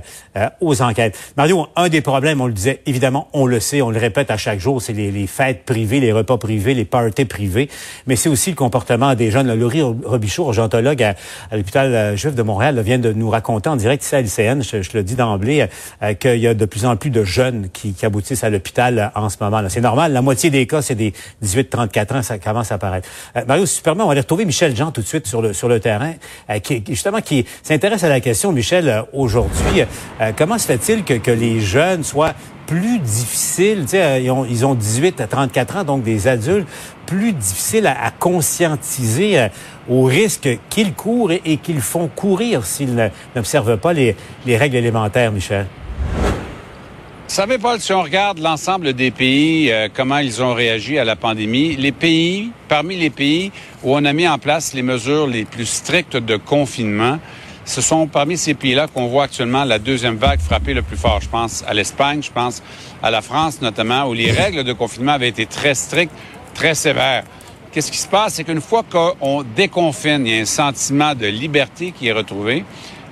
aux 0.59 0.81
enquêtes. 0.81 1.17
Mario, 1.37 1.67
un 1.75 1.87
des 1.87 2.01
problèmes, 2.01 2.41
on 2.41 2.47
le 2.47 2.53
disait, 2.53 2.81
évidemment, 2.85 3.27
on 3.31 3.45
le 3.45 3.59
sait, 3.59 3.81
on 3.81 3.91
le 3.91 3.99
répète 3.99 4.31
à 4.31 4.37
chaque 4.37 4.59
jour, 4.59 4.81
c'est 4.81 4.93
les, 4.93 5.27
fêtes 5.27 5.65
privées, 5.65 5.99
les 5.99 6.11
repas 6.11 6.37
privés, 6.37 6.73
les 6.73 6.85
parties 6.85 7.25
privées, 7.25 7.69
mais 8.07 8.15
c'est 8.15 8.29
aussi 8.29 8.49
le 8.49 8.55
comportement 8.55 9.13
des 9.13 9.29
jeunes. 9.29 9.53
Laurie 9.53 9.81
Robichaud, 9.81 10.45
urgentologue 10.47 11.03
à, 11.03 11.15
l'hôpital 11.51 12.17
juif 12.17 12.33
de 12.33 12.43
Montréal, 12.43 12.79
vient 12.81 12.99
de 12.99 13.13
nous 13.13 13.29
raconter 13.29 13.69
en 13.69 13.75
direct 13.75 14.03
ici 14.03 14.15
à 14.15 14.21
LCN, 14.21 14.63
je, 14.63 14.77
le 14.93 15.03
dis 15.03 15.15
d'emblée, 15.15 15.67
qu'il 16.19 16.37
y 16.37 16.47
a 16.47 16.53
de 16.53 16.65
plus 16.65 16.85
en 16.85 16.95
plus 16.95 17.11
de 17.11 17.23
jeunes 17.23 17.69
qui, 17.71 17.93
qui 17.93 18.05
aboutissent 18.05 18.43
à 18.43 18.49
l'hôpital 18.49 19.11
en 19.15 19.22
ce 19.29 19.37
moment. 19.39 19.61
C'est 19.69 19.81
normal. 19.81 20.13
La 20.13 20.21
moitié 20.21 20.49
des 20.49 20.65
cas, 20.65 20.81
c'est 20.81 20.95
des 20.95 21.13
18-34 21.43 22.17
ans, 22.17 22.21
ça 22.21 22.37
commence 22.37 22.71
à 22.71 22.75
apparaître. 22.75 23.07
Euh, 23.35 23.43
Mario, 23.47 23.65
si 23.65 23.81
on 23.85 23.93
va 23.93 24.11
aller 24.11 24.21
retrouver 24.21 24.45
Michel 24.45 24.75
Jean 24.75 24.91
tout 24.91 25.01
de 25.01 25.07
suite 25.07 25.27
sur 25.27 25.41
le, 25.41 25.53
sur 25.53 25.67
le 25.67 25.79
terrain, 25.79 26.13
euh, 26.49 26.59
qui, 26.59 26.83
justement, 26.87 27.21
qui 27.21 27.45
s'intéresse 27.61 28.03
à 28.03 28.09
la 28.09 28.19
question, 28.19 28.51
Michel, 28.51 28.89
euh, 28.89 29.01
aujourd'hui. 29.13 29.83
comment 30.37 30.57
se 30.57 30.65
fait-il 30.65 31.03
que, 31.03 31.15
que 31.15 31.31
les 31.31 31.59
jeunes 31.59 32.03
soient 32.03 32.33
plus 32.65 32.99
difficiles, 32.99 33.85
ils 33.93 34.31
ont, 34.31 34.45
ils 34.45 34.65
ont 34.65 34.73
18 34.73 35.19
à 35.21 35.27
34 35.27 35.77
ans, 35.77 35.83
donc 35.83 36.03
des 36.03 36.27
adultes, 36.27 36.67
plus 37.05 37.33
difficiles 37.33 37.87
à, 37.87 38.09
conscientiser 38.11 39.47
aux 39.89 40.03
risques 40.05 40.57
qu'ils 40.69 40.93
courent 40.93 41.33
et, 41.33 41.57
qu'ils 41.57 41.81
font 41.81 42.07
courir 42.07 42.65
s'ils 42.65 43.11
n'observent 43.35 43.77
pas 43.77 43.91
les, 43.91 44.15
les 44.45 44.55
règles 44.55 44.77
élémentaires, 44.77 45.31
Michel? 45.31 45.67
Vous 47.33 47.37
savez, 47.37 47.57
Paul, 47.57 47.79
si 47.79 47.91
on 47.91 48.03
regarde 48.03 48.37
l'ensemble 48.37 48.93
des 48.93 49.09
pays, 49.09 49.71
euh, 49.71 49.87
comment 49.91 50.19
ils 50.19 50.43
ont 50.43 50.53
réagi 50.53 50.99
à 50.99 51.03
la 51.03 51.15
pandémie, 51.15 51.75
les 51.75 51.91
pays, 51.91 52.51
parmi 52.67 52.95
les 52.95 53.09
pays 53.09 53.51
où 53.81 53.95
on 53.95 54.05
a 54.05 54.13
mis 54.13 54.27
en 54.27 54.37
place 54.37 54.75
les 54.75 54.83
mesures 54.83 55.25
les 55.25 55.43
plus 55.43 55.65
strictes 55.65 56.15
de 56.15 56.35
confinement, 56.35 57.17
ce 57.65 57.81
sont 57.81 58.05
parmi 58.05 58.37
ces 58.37 58.53
pays-là 58.53 58.85
qu'on 58.85 59.07
voit 59.07 59.23
actuellement 59.23 59.63
la 59.63 59.79
deuxième 59.79 60.17
vague 60.17 60.41
frapper 60.41 60.75
le 60.75 60.83
plus 60.83 60.95
fort. 60.95 61.21
Je 61.23 61.27
pense 61.27 61.63
à 61.67 61.73
l'Espagne, 61.73 62.21
je 62.21 62.31
pense 62.31 62.61
à 63.01 63.09
la 63.09 63.23
France 63.23 63.63
notamment, 63.63 64.07
où 64.07 64.13
les 64.13 64.29
règles 64.29 64.63
de 64.63 64.73
confinement 64.73 65.13
avaient 65.13 65.29
été 65.29 65.47
très 65.47 65.73
strictes, 65.73 66.13
très 66.53 66.75
sévères. 66.75 67.23
Qu'est-ce 67.71 67.91
qui 67.91 67.97
se 67.97 68.07
passe? 68.07 68.35
C'est 68.35 68.43
qu'une 68.43 68.61
fois 68.61 68.83
qu'on 68.87 69.43
déconfine, 69.55 70.27
il 70.27 70.35
y 70.35 70.37
a 70.37 70.41
un 70.43 70.45
sentiment 70.45 71.15
de 71.15 71.25
liberté 71.25 71.93
qui 71.97 72.09
est 72.09 72.13
retrouvé. 72.13 72.63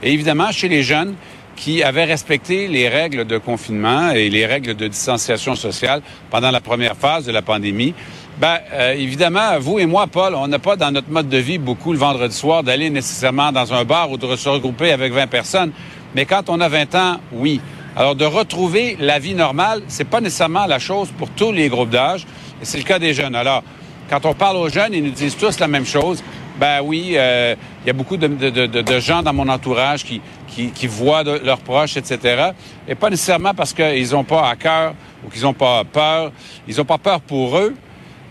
Et 0.04 0.14
évidemment, 0.14 0.52
chez 0.52 0.68
les 0.68 0.84
jeunes, 0.84 1.16
qui 1.62 1.84
avaient 1.84 2.06
respecté 2.06 2.68
les 2.68 2.90
règles 2.90 3.24
de 3.24 3.38
confinement 3.38 4.10
et 4.10 4.32
les 4.32 4.48
règles 4.48 4.76
de 4.76 4.88
distanciation 4.88 5.54
sociale 5.54 6.02
pendant 6.32 6.50
la 6.50 6.60
première 6.60 6.98
phase 6.98 7.24
de 7.28 7.32
la 7.32 7.44
pandémie. 7.44 7.94
Ben, 8.40 8.58
euh, 8.74 8.94
évidemment, 8.94 9.60
vous 9.60 9.78
et 9.78 9.86
moi, 9.86 10.08
Paul, 10.08 10.34
on 10.34 10.48
n'a 10.48 10.58
pas 10.58 10.76
dans 10.76 10.90
notre 10.90 11.12
mode 11.12 11.30
de 11.30 11.38
vie 11.38 11.60
beaucoup 11.60 11.94
le 11.94 12.00
vendredi 12.00 12.36
soir 12.36 12.64
d'aller 12.64 12.90
nécessairement 12.90 13.52
dans 13.52 13.72
un 13.76 13.86
bar 13.86 14.10
ou 14.10 14.18
de 14.18 14.36
se 14.36 14.50
regrouper 14.50 14.92
avec 14.92 15.14
20 15.14 15.28
personnes. 15.28 15.72
Mais 16.16 16.26
quand 16.26 16.50
on 16.50 16.60
a 16.62 16.68
20 16.68 16.96
ans, 16.96 17.18
oui. 17.32 17.62
Alors, 17.96 18.16
de 18.16 18.26
retrouver 18.26 18.98
la 19.00 19.20
vie 19.20 19.36
normale, 19.36 19.84
c'est 19.88 20.10
pas 20.10 20.20
nécessairement 20.20 20.66
la 20.66 20.80
chose 20.80 21.10
pour 21.16 21.30
tous 21.30 21.52
les 21.52 21.70
groupes 21.70 21.92
d'âge. 21.92 22.26
C'est 22.64 22.80
le 22.80 22.86
cas 22.86 22.98
des 22.98 23.14
jeunes. 23.14 23.36
Alors, 23.36 23.62
quand 24.10 24.26
on 24.26 24.34
parle 24.34 24.58
aux 24.58 24.70
jeunes, 24.70 24.94
ils 24.94 25.04
nous 25.04 25.12
disent 25.12 25.38
tous 25.38 25.60
la 25.60 25.68
même 25.68 25.86
chose. 25.86 26.24
Ben 26.60 26.82
oui, 26.84 27.14
euh, 27.16 27.56
il 27.84 27.88
y 27.88 27.90
a 27.90 27.94
beaucoup 27.94 28.18
de, 28.18 28.28
de, 28.28 28.66
de, 28.68 29.00
gens 29.00 29.24
dans 29.24 29.34
mon 29.34 29.48
entourage 29.48 30.04
qui, 30.04 30.22
qui, 30.52 30.88
voient 30.88 31.24
leurs 31.24 31.60
proches, 31.60 31.98
etc. 31.98 32.52
Et 32.88 32.96
pas 32.96 33.10
nécessairement 33.10 33.54
parce 33.54 33.74
qu'ils 33.74 34.12
n'ont 34.12 34.24
pas 34.24 34.50
à 34.50 34.56
cœur 34.56 34.94
ou 35.26 35.30
qu'ils 35.30 35.44
n'ont 35.44 35.54
pas 35.54 35.84
peur. 35.84 36.32
Ils 36.68 36.76
n'ont 36.78 36.86
pas 36.86 36.98
peur 36.98 37.22
pour 37.22 37.58
eux, 37.58 37.74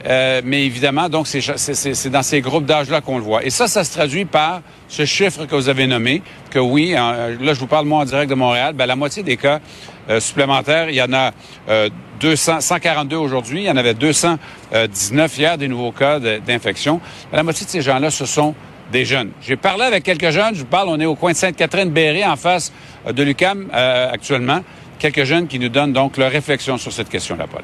Euh, 0.06 0.40
mais 0.42 0.64
évidemment, 0.64 1.10
donc, 1.10 1.26
c'est 1.26 2.08
dans 2.08 2.22
ces 2.22 2.40
groupes 2.40 2.64
d'âge-là 2.64 3.02
qu'on 3.02 3.18
le 3.18 3.22
voit. 3.22 3.44
Et 3.44 3.50
ça, 3.50 3.68
ça 3.68 3.84
se 3.84 3.92
traduit 3.92 4.24
par 4.24 4.62
ce 4.88 5.04
chiffre 5.04 5.44
que 5.44 5.54
vous 5.54 5.68
avez 5.68 5.86
nommé, 5.86 6.22
que 6.50 6.58
oui, 6.58 6.98
en- 6.98 7.12
là, 7.38 7.52
je 7.52 7.60
vous 7.60 7.66
parle, 7.66 7.84
moi, 7.84 8.00
en 8.00 8.06
direct 8.06 8.30
de 8.30 8.34
Montréal, 8.34 8.72
ben, 8.72 8.86
la 8.86 8.96
moitié 8.96 9.22
des 9.22 9.36
cas 9.36 9.60
euh, 10.08 10.18
supplémentaires, 10.18 10.88
il 10.88 10.94
y 10.96 11.02
en 11.02 11.12
a 11.12 11.32
euh, 11.68 11.90
200, 12.18 12.62
142 12.62 13.16
aujourd'hui, 13.16 13.60
il 13.60 13.66
y 13.66 13.70
en 13.70 13.76
avait 13.76 13.92
219 13.92 15.36
hier, 15.38 15.58
des 15.58 15.68
nouveaux 15.68 15.92
cas 15.92 16.18
d'infection. 16.18 16.98
Ben, 17.30 17.36
La 17.36 17.42
moitié 17.42 17.66
de 17.66 17.70
ces 17.70 17.82
gens-là, 17.82 18.10
ce 18.10 18.24
sont 18.24 18.54
des 18.92 19.04
jeunes. 19.04 19.30
J'ai 19.42 19.56
parlé 19.56 19.84
avec 19.84 20.04
quelques 20.04 20.30
jeunes, 20.30 20.54
je 20.54 20.60
vous 20.60 20.66
parle, 20.66 20.88
on 20.88 21.00
est 21.00 21.06
au 21.06 21.14
coin 21.14 21.32
de 21.32 21.36
Sainte-Catherine-Béré, 21.36 22.24
en 22.24 22.36
face 22.36 22.72
euh, 23.06 23.12
de 23.12 23.22
l'UCAM 23.22 23.68
actuellement. 23.72 24.62
Quelques 24.98 25.24
jeunes 25.24 25.46
qui 25.46 25.58
nous 25.58 25.70
donnent 25.70 25.94
donc 25.94 26.16
leur 26.18 26.30
réflexion 26.30 26.76
sur 26.76 26.92
cette 26.92 27.08
question-là, 27.08 27.46
Paul. 27.46 27.62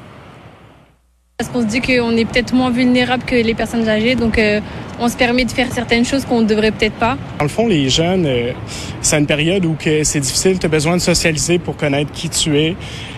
Parce 1.39 1.51
qu'on 1.51 1.61
se 1.61 1.67
dit 1.67 1.81
qu'on 1.81 2.17
est 2.17 2.25
peut-être 2.25 2.51
moins 2.55 2.71
vulnérable 2.71 3.23
que 3.23 3.35
les 3.35 3.53
personnes 3.53 3.87
âgées, 3.87 4.15
donc 4.15 4.39
euh, 4.39 4.59
on 4.99 5.07
se 5.07 5.15
permet 5.15 5.45
de 5.45 5.51
faire 5.51 5.71
certaines 5.71 6.03
choses 6.03 6.25
qu'on 6.25 6.41
ne 6.41 6.47
devrait 6.47 6.71
peut-être 6.71 6.95
pas. 6.95 7.15
Dans 7.37 7.43
le 7.45 7.49
fond, 7.49 7.67
les 7.67 7.91
jeunes, 7.91 8.25
euh, 8.25 8.53
c'est 9.01 9.19
une 9.19 9.27
période 9.27 9.63
où 9.63 9.75
c'est 9.79 10.19
difficile, 10.19 10.57
tu 10.57 10.65
as 10.65 10.69
besoin 10.69 10.97
de 10.97 11.01
socialiser 11.01 11.59
pour 11.59 11.77
connaître 11.77 12.11
qui 12.11 12.29
tu 12.29 12.57
es. 12.57 12.75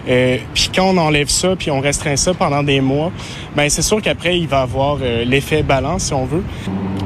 Euh, 0.09 0.37
puis 0.53 0.69
quand 0.75 0.89
on 0.89 0.97
enlève 0.97 1.29
ça, 1.29 1.55
puis 1.57 1.71
on 1.71 1.79
restreint 1.79 2.17
ça 2.17 2.33
pendant 2.33 2.61
des 2.61 2.81
mois, 2.81 3.11
ben 3.55 3.69
c'est 3.69 3.83
sûr 3.83 4.01
qu'après, 4.01 4.37
il 4.37 4.49
va 4.49 4.63
avoir 4.63 4.97
euh, 5.01 5.23
l'effet 5.23 5.63
balance, 5.63 6.03
si 6.03 6.13
on 6.13 6.25
veut. 6.25 6.43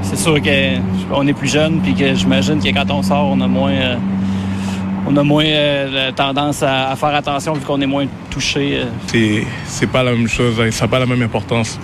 C'est 0.01 0.17
sûr 0.17 0.39
qu'on 0.41 1.27
est 1.27 1.33
plus 1.33 1.51
jeune, 1.51 1.79
puis 1.81 1.93
que 1.93 2.15
j'imagine 2.15 2.59
que 2.59 2.69
quand 2.69 2.89
on 2.89 3.03
sort, 3.03 3.27
on 3.31 3.39
a 3.41 3.47
moins, 3.47 3.71
euh, 3.71 3.95
on 5.05 5.17
a 5.17 5.23
moins 5.23 5.45
euh, 5.45 6.11
tendance 6.11 6.63
à, 6.63 6.91
à 6.91 6.95
faire 6.95 7.13
attention 7.15 7.53
vu 7.53 7.61
qu'on 7.65 7.81
est 7.81 7.85
moins 7.85 8.07
touché. 8.29 8.77
euh. 8.79 8.85
c'est 9.07 9.43
c'est 9.65 9.87
pas 9.87 10.03
la 10.03 10.11
même 10.11 10.27
chose, 10.27 10.59
hein, 10.59 10.71
ça 10.71 10.85
n'a 10.85 10.91
pas 10.91 10.99
la 10.99 11.05
même 11.05 11.21
importance. 11.21 11.79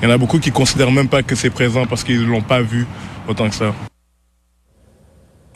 Il 0.00 0.08
y 0.08 0.10
en 0.10 0.14
a 0.14 0.18
beaucoup 0.18 0.38
qui 0.38 0.50
considèrent 0.52 0.92
même 0.92 1.08
pas 1.08 1.22
que 1.22 1.34
c'est 1.34 1.50
présent 1.50 1.86
parce 1.86 2.04
qu'ils 2.04 2.24
l'ont 2.26 2.40
pas 2.42 2.60
vu 2.60 2.86
autant 3.26 3.48
que 3.48 3.54
ça. 3.54 3.72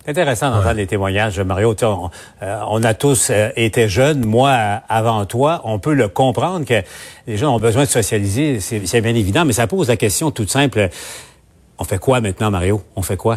C'est 0.04 0.11
intéressant 0.11 0.50
d'entendre 0.50 0.73
les 0.73 0.88
témoignages, 0.88 1.38
Mario. 1.38 1.75
Tu 1.75 1.81
sais, 1.81 1.87
On, 1.87 2.11
euh, 2.42 2.61
on 2.69 2.83
a 2.83 2.92
tous 2.92 3.31
euh, 3.31 3.50
été 3.54 3.88
jeunes, 3.88 4.25
moi 4.25 4.50
avant 4.88 5.25
toi. 5.26 5.61
On 5.62 5.78
peut 5.78 5.95
le 5.95 6.09
comprendre 6.09 6.66
que 6.66 6.83
les 7.28 7.37
gens 7.37 7.54
ont 7.54 7.61
besoin 7.61 7.85
de 7.85 7.88
socialiser, 7.88 8.59
c'est 8.59 8.85
c'est 8.87 9.00
bien 9.00 9.14
évident, 9.14 9.45
mais 9.45 9.52
ça 9.52 9.69
pose 9.69 9.88
la 9.88 9.97
question 9.97 10.33
toute 10.33 10.50
simple. 10.50 10.88
On 11.78 11.85
fait 11.85 11.99
quoi 11.99 12.21
maintenant, 12.21 12.50
Mario? 12.50 12.83
On 12.97 13.02
fait 13.02 13.16
quoi? 13.16 13.37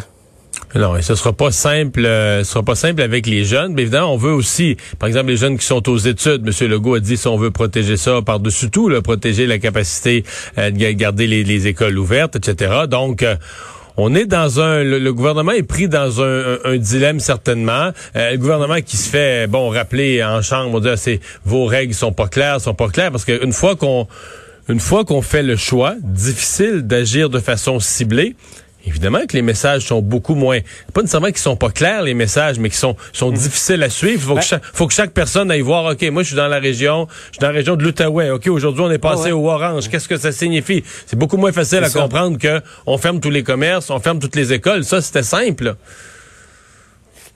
Non, 0.74 0.94
et 0.96 1.00
ce 1.02 1.14
sera 1.14 1.32
pas 1.32 1.52
simple, 1.52 2.04
euh, 2.04 2.44
ce 2.44 2.52
sera 2.52 2.62
pas 2.62 2.74
simple 2.74 3.00
avec 3.00 3.26
les 3.26 3.44
jeunes. 3.44 3.72
Mais 3.72 3.82
évidemment, 3.82 4.12
on 4.12 4.16
veut 4.18 4.32
aussi, 4.32 4.76
par 4.98 5.06
exemple, 5.06 5.28
les 5.28 5.36
jeunes 5.36 5.56
qui 5.58 5.64
sont 5.64 5.88
aux 5.88 5.96
études. 5.96 6.44
Monsieur 6.44 6.68
Legault 6.68 6.96
a 6.96 7.00
dit 7.00 7.16
si 7.16 7.28
on 7.28 7.38
veut 7.38 7.50
protéger 7.50 7.96
ça 7.96 8.20
par-dessus 8.20 8.68
tout, 8.70 8.88
là, 8.88 9.00
protéger 9.00 9.46
la 9.46 9.58
capacité 9.58 10.24
euh, 10.58 10.70
de 10.70 10.76
ga- 10.76 10.92
garder 10.92 11.26
les, 11.26 11.44
les 11.44 11.66
écoles 11.66 11.96
ouvertes, 11.98 12.36
etc. 12.36 12.72
Donc 12.90 13.22
euh, 13.22 13.36
on 13.96 14.14
est 14.14 14.26
dans 14.26 14.60
un, 14.60 14.82
le, 14.82 14.98
le 14.98 15.12
gouvernement 15.14 15.52
est 15.52 15.62
pris 15.62 15.88
dans 15.88 16.20
un, 16.22 16.58
un- 16.64 16.76
dilemme 16.76 17.20
certainement. 17.20 17.92
Euh, 18.16 18.32
le 18.32 18.36
gouvernement 18.36 18.80
qui 18.84 18.98
se 18.98 19.08
fait, 19.08 19.46
bon, 19.46 19.70
rappeler 19.70 20.22
en 20.22 20.42
chambre, 20.42 20.74
on 20.74 20.80
dit, 20.80 20.88
c'est 20.96 21.20
vos 21.46 21.64
règles 21.64 21.94
sont 21.94 22.12
pas 22.12 22.28
claires, 22.28 22.60
sont 22.60 22.74
pas 22.74 22.88
claires, 22.88 23.12
parce 23.12 23.24
qu'une 23.24 23.52
fois 23.54 23.76
qu'on, 23.76 24.06
une 24.68 24.80
fois 24.80 25.04
qu'on 25.06 25.22
fait 25.22 25.44
le 25.44 25.56
choix, 25.56 25.94
difficile 26.02 26.82
d'agir 26.82 27.30
de 27.30 27.38
façon 27.38 27.78
ciblée. 27.80 28.34
Évidemment 28.86 29.26
que 29.28 29.32
les 29.36 29.42
messages 29.42 29.82
sont 29.86 30.00
beaucoup 30.00 30.34
moins, 30.36 30.60
pas 30.94 31.00
nécessairement 31.02 31.26
qu'ils 31.26 31.38
sont 31.38 31.56
pas 31.56 31.70
clairs 31.70 32.02
les 32.02 32.14
messages, 32.14 32.58
mais 32.60 32.70
qui 32.70 32.76
sont 32.76 32.96
sont 33.12 33.30
difficiles 33.32 33.82
à 33.82 33.90
suivre. 33.90 34.22
Faut 34.22 34.34
Ben- 34.34 34.40
que 34.40 34.46
chaque, 34.46 34.62
faut 34.72 34.86
que 34.86 34.94
chaque 34.94 35.10
personne 35.10 35.50
aille 35.50 35.60
voir. 35.60 35.84
Ok, 35.92 36.02
moi 36.10 36.22
je 36.22 36.28
suis 36.28 36.36
dans 36.36 36.46
la 36.48 36.60
région, 36.60 37.08
je 37.26 37.32
suis 37.32 37.38
dans 37.40 37.48
la 37.48 37.52
région 37.54 37.74
de 37.76 37.82
l'Outaouais. 37.82 38.30
Ok, 38.30 38.46
aujourd'hui 38.46 38.82
on 38.82 38.90
est 38.90 38.98
passé 38.98 39.22
Ah 39.26 39.26
ouais. 39.26 39.32
au 39.32 39.50
orange. 39.50 39.88
Qu'est-ce 39.88 40.08
que 40.08 40.16
ça 40.16 40.30
signifie? 40.30 40.84
C'est 41.06 41.18
beaucoup 41.18 41.36
moins 41.36 41.52
facile 41.52 41.82
à 41.82 41.88
ça. 41.90 42.00
comprendre 42.00 42.38
que 42.38 42.62
on 42.86 42.96
ferme 42.96 43.18
tous 43.20 43.30
les 43.30 43.42
commerces, 43.42 43.90
on 43.90 43.98
ferme 43.98 44.20
toutes 44.20 44.36
les 44.36 44.52
écoles. 44.52 44.84
Ça 44.84 45.02
c'était 45.02 45.24
simple. 45.24 45.74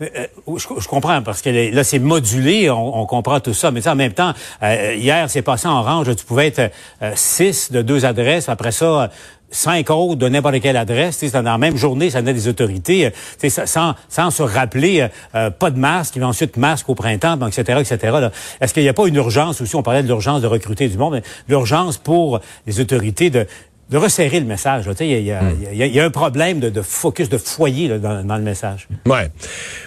Euh, 0.03 0.07
euh, 0.17 0.57
je, 0.57 0.67
je 0.81 0.89
comprends 0.89 1.21
parce 1.21 1.43
que 1.43 1.51
là 1.75 1.85
c'est 1.85 1.99
modulé, 1.99 2.71
on, 2.71 3.01
on 3.01 3.07
comprend 3.07 3.39
tout 3.41 3.53
ça, 3.53 3.71
mais 3.71 3.87
en 3.87 3.95
même 3.97 4.15
temps, 4.15 4.33
euh, 4.63 4.95
hier 4.95 5.29
c'est 5.29 5.43
passé 5.43 5.69
en 5.69 5.79
orange, 5.79 6.15
tu 6.17 6.25
pouvais 6.25 6.47
être 6.47 6.73
euh, 7.03 7.13
six 7.17 7.71
de 7.71 7.83
deux 7.83 8.07
adresses, 8.07 8.49
après 8.49 8.73
ça 8.73 8.85
euh, 9.03 9.09
cinq 9.51 9.91
autres 9.91 10.17
de 10.17 10.29
n'importe 10.29 10.61
quelle 10.61 10.77
adresse, 10.77 11.19
tu 11.19 11.29
sais, 11.29 11.33
dans 11.33 11.51
la 11.51 11.59
même 11.59 11.77
journée, 11.77 12.11
ça 12.11 12.21
venait 12.21 12.35
des 12.35 12.49
autorités, 12.49 13.07
euh, 13.07 13.49
sans, 13.67 13.95
sans 14.09 14.31
se 14.31 14.43
rappeler, 14.43 15.01
euh, 15.01 15.09
euh, 15.35 15.51
pas 15.51 15.71
de 15.71 15.79
masque, 15.79 16.15
puis 16.15 16.25
ensuite 16.25 16.57
masque 16.57 16.89
au 16.89 16.95
printemps, 16.95 17.37
bon, 17.37 17.49
etc., 17.49 17.81
etc. 17.81 18.29
Est-ce 18.61 18.75
qu'il 18.75 18.83
n'y 18.83 18.89
a 18.89 18.95
pas 18.95 19.07
une 19.07 19.17
urgence 19.17 19.61
aussi, 19.61 19.75
on 19.77 19.83
parlait 19.83 20.03
de 20.03 20.09
l'urgence 20.09 20.43
de 20.43 20.47
recruter 20.47 20.89
du 20.89 20.97
monde, 20.97 21.15
mais 21.15 21.23
l'urgence 21.49 21.99
pour 21.99 22.41
les 22.67 22.81
autorités 22.81 23.31
de 23.31 23.47
de 23.91 23.97
resserrer 23.97 24.39
le 24.39 24.47
message. 24.47 24.85
Il 25.01 25.07
y, 25.07 25.33
y 25.73 25.89
y 25.89 26.01
a 26.01 26.05
un 26.05 26.11
problème 26.11 26.61
de, 26.61 26.83
focus, 26.83 27.29
de 27.29 27.39
foyer 27.39 27.89
dans, 27.99 28.37
le 28.37 28.43
message. 28.43 28.87
Ouais, 29.07 29.31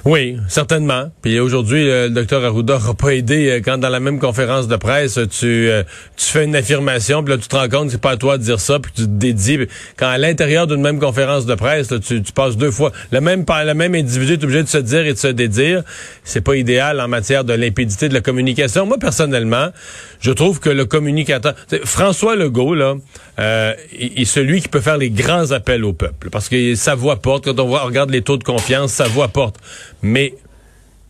oui, 0.04 0.38
certainement. 0.50 1.10
Puis 1.22 1.40
aujourd'hui, 1.40 1.90
euh, 1.90 2.08
le 2.08 2.10
docteur 2.10 2.44
Arruda 2.44 2.74
n'aura 2.74 2.94
pas 2.96 3.16
aidé 3.16 3.50
euh, 3.50 3.62
quand 3.64 3.78
dans 3.78 3.90
la 3.90 4.02
même 4.02 4.20
conférence 4.20 4.68
de 4.68 4.76
presse, 4.76 5.20
tu 5.32 5.70
euh, 5.70 5.84
tu 6.18 6.26
fais 6.26 6.44
une 6.44 6.56
affirmation, 6.56 7.24
puis 7.24 7.34
là 7.34 7.40
tu 7.40 7.48
te 7.48 7.56
rends 7.56 7.70
compte 7.70 7.86
que 7.86 7.92
c'est 7.94 8.02
pas 8.02 8.12
à 8.12 8.18
toi 8.18 8.38
de 8.38 8.44
dire 8.44 8.60
ça, 8.60 8.80
puis 8.80 8.92
tu 8.94 9.04
te 9.04 9.08
dédies. 9.08 9.60
Quand 9.96 10.10
à 10.10 10.18
l'intérieur 10.18 10.68
d'une 10.68 10.82
même 10.82 11.00
conférence 11.00 11.46
de 11.46 11.56
presse, 11.56 11.92
là, 11.92 12.00
tu, 12.00 12.22
tu 12.22 12.34
passes 12.34 12.58
deux 12.58 12.72
fois 12.72 12.92
le 13.12 13.22
même 13.22 13.46
le 13.66 13.74
même 13.74 13.96
individu 13.96 14.34
est 14.34 14.44
obligé 14.44 14.64
de 14.64 14.68
se 14.68 14.78
dire 14.78 15.06
et 15.06 15.14
de 15.14 15.18
se 15.18 15.28
dédire. 15.28 15.84
C'est 16.24 16.42
pas 16.42 16.56
idéal 16.56 17.00
en 17.00 17.08
matière 17.08 17.46
de 17.46 17.54
limpidité 17.54 18.10
de 18.10 18.14
la 18.14 18.22
communication. 18.22 18.86
Moi 18.86 18.98
personnellement, 19.00 19.70
je 20.20 20.32
trouve 20.32 20.60
que 20.60 20.70
le 20.70 20.86
communicateur, 20.86 21.54
François 21.86 22.36
Legault 22.36 22.76
là, 22.76 22.96
est 23.96 24.26
celui 24.26 24.62
qui 24.62 24.68
peut 24.68 24.82
faire 24.82 24.98
les 24.98 25.10
grands 25.10 25.52
appels 25.52 25.84
au 25.84 25.94
peuple, 25.94 26.30
parce 26.30 26.50
que 26.50 26.76
sa 26.76 26.96
voix 26.96 27.18
porte. 27.18 27.46
Quand 27.46 27.60
on 27.60 27.70
regarde 27.70 28.10
les 28.10 28.22
taux 28.22 28.38
de 28.38 28.44
confiance, 28.44 28.92
sa 28.92 29.08
voix 29.08 29.28
porte. 29.28 29.58
Mais 30.02 30.34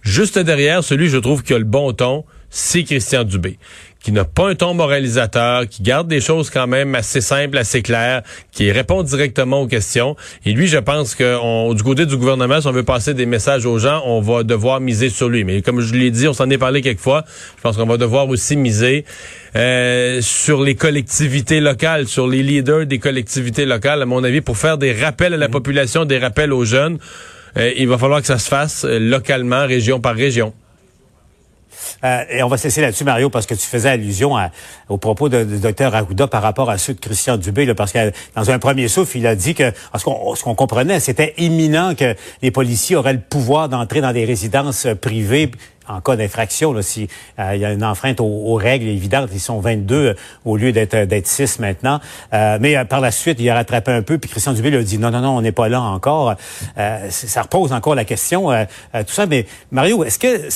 Juste 0.03 0.37
derrière, 0.37 0.83
celui, 0.83 1.07
je 1.07 1.17
trouve, 1.17 1.43
qui 1.43 1.53
a 1.53 1.57
le 1.57 1.63
bon 1.63 1.93
ton, 1.93 2.25
c'est 2.49 2.83
Christian 2.83 3.23
Dubé, 3.23 3.57
qui 4.03 4.11
n'a 4.11 4.25
pas 4.25 4.49
un 4.49 4.55
ton 4.55 4.73
moralisateur, 4.73 5.67
qui 5.67 5.81
garde 5.81 6.09
des 6.09 6.19
choses 6.19 6.49
quand 6.49 6.67
même 6.67 6.93
assez 6.93 7.21
simples, 7.21 7.57
assez 7.57 7.81
claires, 7.81 8.21
qui 8.51 8.69
répond 8.69 9.01
directement 9.01 9.61
aux 9.61 9.67
questions. 9.67 10.17
Et 10.45 10.51
lui, 10.51 10.67
je 10.67 10.77
pense 10.77 11.15
que 11.15 11.37
on- 11.41 11.73
du 11.73 11.83
côté 11.83 12.05
du 12.05 12.17
gouvernement, 12.17 12.59
si 12.59 12.67
on 12.67 12.73
veut 12.73 12.83
passer 12.83 13.13
des 13.13 13.25
messages 13.25 13.65
aux 13.65 13.79
gens, 13.79 14.03
on 14.05 14.19
va 14.19 14.43
devoir 14.43 14.81
miser 14.81 15.09
sur 15.09 15.29
lui. 15.29 15.45
Mais 15.45 15.61
comme 15.61 15.79
je 15.79 15.93
l'ai 15.93 16.11
dit, 16.11 16.27
on 16.27 16.33
s'en 16.33 16.49
est 16.49 16.57
parlé 16.57 16.81
quelques 16.81 16.99
fois, 16.99 17.23
je 17.57 17.61
pense 17.61 17.77
qu'on 17.77 17.85
va 17.85 17.97
devoir 17.97 18.27
aussi 18.27 18.57
miser 18.57 19.05
euh, 19.55 20.19
sur 20.21 20.61
les 20.63 20.75
collectivités 20.75 21.61
locales, 21.61 22.07
sur 22.07 22.27
les 22.27 22.43
leaders 22.43 22.85
des 22.85 22.99
collectivités 22.99 23.65
locales, 23.65 24.01
à 24.01 24.05
mon 24.05 24.23
avis, 24.23 24.41
pour 24.41 24.57
faire 24.57 24.77
des 24.77 24.91
rappels 24.91 25.33
à 25.33 25.37
la 25.37 25.47
population, 25.47 26.03
des 26.03 26.17
rappels 26.17 26.51
aux 26.51 26.65
jeunes. 26.65 26.97
Euh, 27.55 27.71
il 27.77 27.87
va 27.87 27.97
falloir 27.97 28.19
que 28.19 28.27
ça 28.27 28.39
se 28.39 28.49
fasse 28.49 28.83
euh, 28.83 28.99
localement, 28.99 29.65
région 29.65 29.99
par 30.01 30.15
région. 30.15 30.53
Euh, 32.03 32.23
et 32.29 32.43
on 32.43 32.47
va 32.47 32.57
cesser 32.57 32.81
là-dessus, 32.81 33.03
Mario, 33.03 33.29
parce 33.29 33.45
que 33.45 33.53
tu 33.55 33.65
faisais 33.65 33.89
allusion 33.89 34.35
à, 34.35 34.49
aux 34.89 34.97
propos 34.97 35.29
de- 35.29 35.43
du 35.43 35.59
docteur 35.59 35.93
Arruda 35.95 36.27
par 36.27 36.41
rapport 36.41 36.69
à 36.69 36.77
ceux 36.77 36.93
de 36.93 36.99
Christian 36.99 37.37
Dubé, 37.37 37.73
parce 37.73 37.91
que 37.91 38.11
dans 38.35 38.49
un 38.51 38.59
premier 38.59 38.87
souffle, 38.87 39.17
il 39.17 39.27
a 39.27 39.35
dit 39.35 39.53
que 39.55 39.71
ce 39.97 40.03
qu'on 40.43 40.55
comprenait, 40.55 40.99
c'était 40.99 41.33
imminent 41.37 41.95
que 41.95 42.15
les 42.41 42.51
policiers 42.51 42.95
auraient 42.95 43.13
le 43.13 43.19
pouvoir 43.21 43.69
d'entrer 43.69 44.01
dans 44.01 44.13
des 44.13 44.25
résidences 44.25 44.87
privées 45.01 45.51
en 45.87 46.01
cas 46.01 46.15
d'infraction, 46.15 46.73
là, 46.73 46.81
si 46.81 47.07
euh, 47.39 47.55
il 47.55 47.61
y 47.61 47.65
a 47.65 47.71
une 47.71 47.83
enfreinte 47.83 48.19
aux, 48.19 48.55
règles 48.55 48.87
évidentes, 48.87 49.29
ils 49.33 49.39
sont 49.39 49.59
22 49.59 49.95
euh, 49.95 50.13
au 50.45 50.57
lieu 50.57 50.71
d'être 50.71 50.93
euh, 50.93 51.05
d'être 51.05 51.27
6 51.27 51.59
maintenant. 51.59 51.99
Euh, 52.33 52.57
mais 52.61 52.83
par 52.85 53.01
la 53.01 53.11
suite, 53.11 53.39
il 53.39 53.49
a 53.49 53.55
rattrapé 53.55 53.91
un 53.91 54.01
peu, 54.01 54.17
puis 54.17 54.29
Christian 54.29 54.53
Dubé 54.53 54.69
lui 54.69 54.77
a 54.77 54.83
dit 54.83 54.97
non, 54.97 55.11
non, 55.11 55.21
non, 55.21 55.37
on 55.37 55.41
n'est 55.41 55.51
pas 55.51 55.69
là 55.69 55.81
encore. 55.81 56.35
Ça 57.09 57.41
repose 57.41 57.73
encore 57.73 57.95
la 57.95 58.05
question, 58.05 58.49
tout 58.93 59.13
ça. 59.13 59.25
Mais 59.25 59.45
Mario, 59.71 60.03
est-ce 60.03 60.19
que 60.19 60.49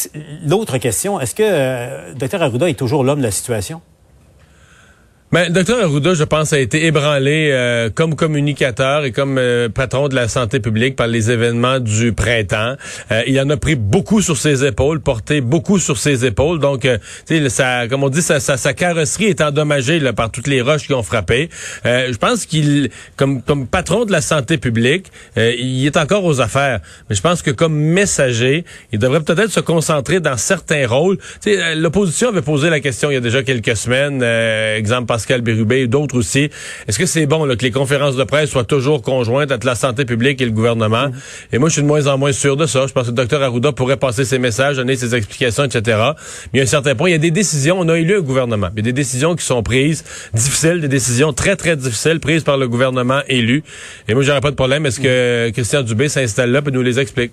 l'autre 0.45 0.77
question, 0.77 1.19
est-ce 1.19 1.35
que 1.35 2.13
Dr 2.13 2.41
Arruda 2.41 2.69
est 2.69 2.73
toujours 2.73 3.03
l'homme 3.03 3.19
de 3.19 3.23
la 3.23 3.31
situation? 3.31 3.81
Ben, 5.29 5.51
Dr 5.51 5.83
Arruda, 5.83 6.13
je 6.13 6.23
pense, 6.23 6.53
a 6.53 6.59
été 6.59 6.85
ébranlé 6.85 7.49
euh, 7.51 7.89
comme 7.93 8.15
communicateur 8.15 9.03
et 9.03 9.11
comme 9.11 9.37
euh, 9.37 9.67
patron 9.67 10.07
de 10.07 10.15
la 10.15 10.29
santé 10.29 10.61
publique 10.61 10.95
par 10.95 11.07
les 11.07 11.29
événements 11.29 11.81
du 11.81 12.13
printemps. 12.13 12.75
Euh, 13.11 13.23
il 13.27 13.37
en 13.41 13.49
a 13.49 13.57
pris 13.57 13.75
beaucoup 13.75 14.21
sur 14.21 14.37
ses 14.37 14.63
épaules, 14.63 15.01
porté 15.01 15.41
beaucoup 15.41 15.79
sur 15.79 15.97
ses 15.97 16.25
épaules. 16.25 16.59
Donc, 16.59 16.85
euh, 16.85 16.97
ça, 17.49 17.89
comme 17.89 18.05
on 18.05 18.09
dit, 18.09 18.21
sa, 18.21 18.39
sa, 18.39 18.55
sa 18.55 18.73
carrosserie 18.73 19.25
est 19.25 19.41
endommagée 19.41 19.99
là, 19.99 20.13
par 20.13 20.31
toutes 20.31 20.47
les 20.47 20.61
roches 20.61 20.87
qui 20.87 20.93
ont 20.93 21.03
frappé. 21.03 21.49
Euh, 21.85 22.07
je 22.09 22.17
pense 22.17 22.45
qu'il, 22.45 22.89
comme, 23.17 23.41
comme 23.41 23.67
patron 23.67 24.05
de 24.05 24.13
la 24.13 24.21
santé 24.21 24.57
publique, 24.57 25.11
euh, 25.37 25.53
il 25.59 25.85
est 25.85 25.97
encore 25.97 26.23
aux 26.23 26.39
affaires. 26.39 26.79
Mais 27.09 27.17
je 27.17 27.21
pense 27.21 27.41
que 27.41 27.51
comme 27.51 27.75
messager, 27.75 28.63
il 28.93 28.99
devrait 28.99 29.19
peut-être 29.19 29.51
se 29.51 29.59
concentrer 29.59 30.21
dans 30.21 30.37
certains 30.37 30.87
rôles. 30.87 31.17
L'opposition 31.75 32.29
avait 32.29 32.41
posé 32.41 32.69
la 32.69 32.79
question 32.79 33.11
il 33.11 33.15
y 33.15 33.17
a 33.17 33.19
déjà 33.19 33.43
quelques 33.43 33.75
semaines, 33.75 34.23
exemple 34.23 35.16
Pascal 35.17 35.41
Bérubé 35.41 35.79
et 35.79 35.87
d'autres 35.87 36.15
aussi. 36.15 36.51
Est-ce 36.87 36.99
que 36.99 37.07
c'est 37.07 37.25
bon 37.25 37.43
là, 37.43 37.55
que 37.55 37.63
les 37.63 37.71
conférences 37.71 38.15
de 38.15 38.23
presse 38.23 38.51
soient 38.51 38.63
toujours 38.63 39.01
conjointes 39.01 39.51
entre 39.51 39.65
la 39.65 39.73
santé 39.73 40.05
publique 40.05 40.39
et 40.43 40.45
le 40.45 40.51
gouvernement? 40.51 41.07
Mm-hmm. 41.07 41.53
Et 41.53 41.57
moi, 41.57 41.69
je 41.69 41.73
suis 41.73 41.81
de 41.81 41.87
moins 41.87 42.05
en 42.05 42.19
moins 42.19 42.31
sûr 42.31 42.55
de 42.55 42.67
ça. 42.67 42.85
Je 42.85 42.93
pense 42.93 43.05
que 43.05 43.09
le 43.09 43.15
docteur 43.15 43.41
Arruda 43.41 43.71
pourrait 43.71 43.97
passer 43.97 44.25
ses 44.25 44.37
messages, 44.37 44.75
donner 44.75 44.95
ses 44.95 45.15
explications, 45.15 45.63
etc. 45.63 46.11
Mais 46.53 46.59
a 46.59 46.63
un 46.63 46.67
certain 46.67 46.93
point, 46.93 47.09
il 47.09 47.13
y 47.13 47.15
a 47.15 47.17
des 47.17 47.31
décisions, 47.31 47.79
on 47.79 47.89
a 47.89 47.97
élu 47.97 48.17
un 48.17 48.21
gouvernement. 48.21 48.69
Il 48.73 48.77
y 48.77 48.81
a 48.81 48.83
des 48.83 48.93
décisions 48.93 49.35
qui 49.35 49.43
sont 49.43 49.63
prises, 49.63 50.03
difficiles, 50.35 50.81
des 50.81 50.87
décisions 50.87 51.33
très, 51.33 51.55
très 51.55 51.75
difficiles, 51.75 52.19
prises 52.19 52.43
par 52.43 52.57
le 52.57 52.67
gouvernement 52.67 53.21
élu. 53.27 53.63
Et 54.07 54.13
moi, 54.13 54.21
j'aurais 54.21 54.41
pas 54.41 54.51
de 54.51 54.55
problème. 54.55 54.85
Est-ce 54.85 54.99
que 54.99 55.49
Christian 55.49 55.81
Dubé 55.81 56.09
s'installe 56.09 56.51
là 56.51 56.61
et 56.63 56.69
nous 56.69 56.83
les 56.83 56.99
explique? 56.99 57.31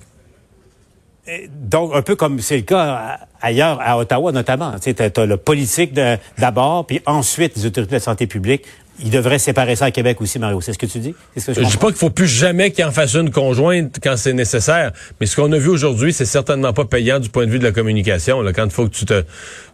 Et 1.27 1.49
Donc, 1.51 1.93
un 1.95 2.03
peu 2.03 2.17
comme 2.17 2.41
c'est 2.41 2.57
le 2.57 2.63
cas 2.63 3.19
ailleurs, 3.41 3.79
à 3.81 3.99
Ottawa 3.99 4.33
notamment. 4.33 4.73
Tu 4.83 4.93
sais, 4.95 5.19
as, 5.19 5.27
le 5.27 5.37
politique 5.37 5.93
d'abord, 6.39 6.87
puis 6.87 7.01
ensuite 7.07 7.57
les 7.57 7.67
autorités 7.67 7.91
de 7.93 7.97
la 7.97 8.01
santé 8.01 8.27
publique. 8.27 8.63
Ils 9.01 9.11
devraient 9.11 9.41
séparer 9.41 9.75
ça 9.75 9.87
à 9.87 9.91
Québec 9.91 10.21
aussi, 10.21 10.39
Mario. 10.39 10.61
C'est 10.61 10.73
ce 10.73 10.79
que 10.79 10.87
tu 10.87 11.01
dis? 11.01 11.17
C'est 11.35 11.41
ce 11.41 11.47
que 11.47 11.55
je 11.55 11.61
Je 11.63 11.65
dis 11.65 11.73
comprends? 11.73 11.89
pas 11.89 11.93
qu'il 11.93 11.99
faut 11.99 12.11
plus 12.11 12.29
jamais 12.29 12.71
qu'il 12.71 12.85
en 12.85 12.93
fasse 12.93 13.15
une 13.15 13.33
conjointe 13.33 13.97
quand 14.01 14.17
c'est 14.17 14.33
nécessaire, 14.33 14.93
mais 15.19 15.27
ce 15.27 15.35
qu'on 15.35 15.51
a 15.51 15.59
vu 15.59 15.69
aujourd'hui, 15.69 16.13
c'est 16.13 16.25
certainement 16.25 16.73
pas 16.73 16.85
payant 16.85 17.19
du 17.19 17.29
point 17.29 17.45
de 17.45 17.51
vue 17.51 17.59
de 17.59 17.65
la 17.65 17.73
communication. 17.73 18.41
Là, 18.41 18.53
quand 18.53 18.67
il 18.67 18.71
faut 18.71 18.85
que 18.87 18.95
tu 18.95 19.05
te, 19.05 19.25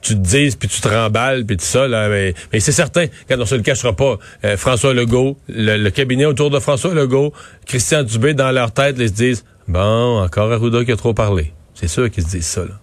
tu 0.01 0.15
te 0.15 0.21
dises, 0.21 0.57
puis 0.57 0.71
tu 0.71 0.81
te 0.81 0.89
remballes, 0.89 1.45
puis 1.45 1.59
tout 1.59 1.67
ça. 1.67 1.87
Là, 1.87 2.09
mais 2.09 2.33
mais 2.51 2.61
c'est 2.61 2.73
certain, 2.73 3.09
quand 3.29 3.37
on 3.39 3.45
se 3.45 3.57
le 3.57 3.61
cachera 3.63 3.93
pas, 3.95 4.17
euh, 4.47 4.57
François 4.57 4.95
Legault, 4.95 5.37
le, 5.51 5.77
le 5.77 5.91
cabinet 5.91 6.25
autour 6.25 6.49
de 6.49 6.59
François 6.59 6.95
Legault, 6.95 7.35
Christian 7.67 8.05
Dubé, 8.05 8.33
dans 8.33 8.53
leur 8.53 8.73
tête, 8.73 8.97
ils 8.99 9.09
se 9.09 9.13
disent, 9.13 9.45
bon, 9.69 10.23
encore 10.23 10.53
Arruda 10.53 10.85
qui 10.85 10.93
a 10.93 10.97
trop 10.97 11.15
parlé. 11.15 11.53
C'est 11.75 11.89
sûr 11.89 12.11
qu'ils 12.11 12.25
se 12.25 12.31
disent 12.31 12.47
ça. 12.47 12.65
Là. 12.65 12.75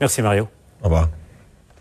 Merci, 0.00 0.20
Mario. 0.22 0.48
Au 0.82 0.84
revoir. 0.84 1.08